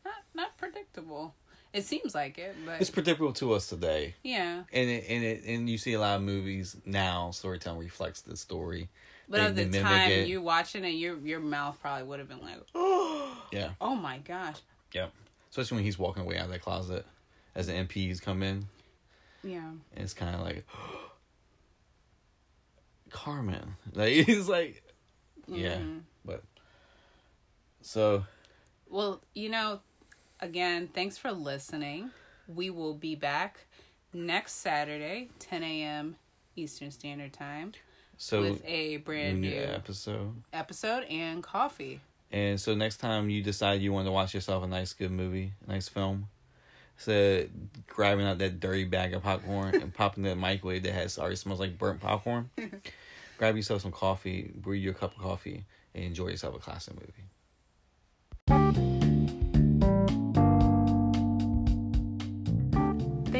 not 0.04 0.14
not 0.34 0.56
predictable. 0.58 1.34
It 1.72 1.84
seems 1.84 2.14
like 2.16 2.36
it, 2.38 2.56
but 2.66 2.80
It's 2.80 2.90
predictable 2.90 3.32
to 3.34 3.52
us 3.52 3.68
today, 3.68 4.14
yeah. 4.24 4.64
and 4.72 4.90
it, 4.90 5.04
and 5.08 5.22
it, 5.22 5.44
and 5.46 5.70
you 5.70 5.78
see 5.78 5.92
a 5.92 6.00
lot 6.00 6.16
of 6.16 6.22
movies 6.22 6.76
now. 6.84 7.30
Storytelling 7.30 7.78
reflects 7.78 8.22
the 8.22 8.36
story. 8.36 8.88
But 9.30 9.40
at 9.40 9.56
the 9.56 9.80
time 9.80 10.10
it. 10.10 10.26
you 10.26 10.42
watching 10.42 10.84
it, 10.84 10.90
your 10.90 11.16
your 11.18 11.40
mouth 11.40 11.78
probably 11.80 12.02
would 12.04 12.18
have 12.18 12.28
been 12.28 12.42
like, 12.42 12.60
oh, 12.74 13.42
Yeah, 13.52 13.70
"Oh 13.80 13.94
my 13.94 14.18
gosh!" 14.18 14.56
yeah. 14.92 15.06
Especially 15.50 15.76
when 15.76 15.84
he's 15.84 15.98
walking 15.98 16.22
away 16.22 16.36
out 16.36 16.46
of 16.46 16.50
that 16.50 16.62
closet 16.62 17.06
as 17.54 17.68
the 17.68 17.72
MPs 17.72 18.20
come 18.20 18.42
in, 18.42 18.66
Yeah, 19.42 19.68
and 19.68 20.04
it's 20.04 20.14
kind 20.14 20.34
of 20.34 20.42
like 20.42 20.66
Carmen. 23.10 23.76
Like 23.94 24.12
he's 24.26 24.48
like, 24.48 24.82
yeah, 25.48 25.78
Mhm. 25.78 26.00
but 26.24 26.42
so 27.82 28.24
Well, 28.88 29.20
you 29.34 29.48
know, 29.48 29.80
again, 30.40 30.88
thanks 30.88 31.18
for 31.18 31.30
listening. 31.32 32.10
We 32.48 32.70
will 32.70 32.94
be 32.94 33.14
back 33.14 33.66
next 34.12 34.54
Saturday, 34.54 35.28
10 35.38 35.62
a.m. 35.62 36.16
Eastern 36.56 36.90
Standard 36.90 37.32
Time, 37.32 37.72
so 38.22 38.42
with 38.42 38.62
a 38.66 38.98
brand 38.98 39.40
new 39.40 39.48
new 39.50 39.56
episode. 39.56 40.34
episode 40.52 41.04
and 41.04 41.42
coffee. 41.42 42.00
And 42.30 42.60
so 42.60 42.74
next 42.74 42.98
time 42.98 43.30
you 43.30 43.42
decide 43.42 43.80
you 43.80 43.94
want 43.94 44.06
to 44.06 44.12
watch 44.12 44.34
yourself 44.34 44.62
a 44.62 44.66
nice 44.66 44.92
good 44.92 45.10
movie, 45.10 45.54
nice 45.66 45.88
film, 45.88 46.28
so 46.98 47.46
grabbing 47.86 48.26
out 48.26 48.36
that 48.38 48.60
dirty 48.60 48.84
bag 48.84 49.14
of 49.14 49.22
popcorn 49.22 49.74
and 49.74 49.94
popping 49.94 50.24
that 50.24 50.36
microwave 50.36 50.82
that 50.82 50.92
has 50.92 51.18
already 51.18 51.36
smells 51.36 51.60
like 51.60 51.78
burnt 51.78 52.00
popcorn. 52.00 52.50
grab 53.38 53.56
yourself 53.56 53.80
some 53.80 53.90
coffee, 53.90 54.52
brew 54.54 54.74
your 54.74 54.92
cup 54.92 55.16
of 55.16 55.22
coffee, 55.22 55.64
and 55.94 56.04
enjoy 56.04 56.28
yourself 56.28 56.54
a 56.54 56.58
classic 56.58 56.94
movie. 56.94 57.24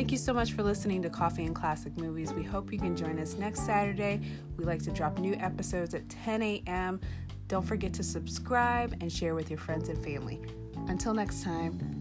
Thank 0.01 0.13
you 0.13 0.17
so 0.17 0.33
much 0.33 0.53
for 0.53 0.63
listening 0.63 1.03
to 1.03 1.11
Coffee 1.11 1.45
and 1.45 1.55
Classic 1.55 1.95
Movies. 1.99 2.33
We 2.33 2.43
hope 2.43 2.73
you 2.73 2.79
can 2.79 2.97
join 2.97 3.19
us 3.19 3.35
next 3.35 3.67
Saturday. 3.67 4.23
We 4.57 4.65
like 4.65 4.83
to 4.85 4.91
drop 4.91 5.19
new 5.19 5.35
episodes 5.35 5.93
at 5.93 6.09
10 6.09 6.41
a.m. 6.41 7.03
Don't 7.49 7.67
forget 7.67 7.93
to 7.93 8.03
subscribe 8.03 8.97
and 9.03 9.13
share 9.13 9.35
with 9.35 9.51
your 9.51 9.59
friends 9.59 9.91
and 9.91 10.03
family. 10.03 10.41
Until 10.89 11.13
next 11.13 11.43
time, 11.43 12.00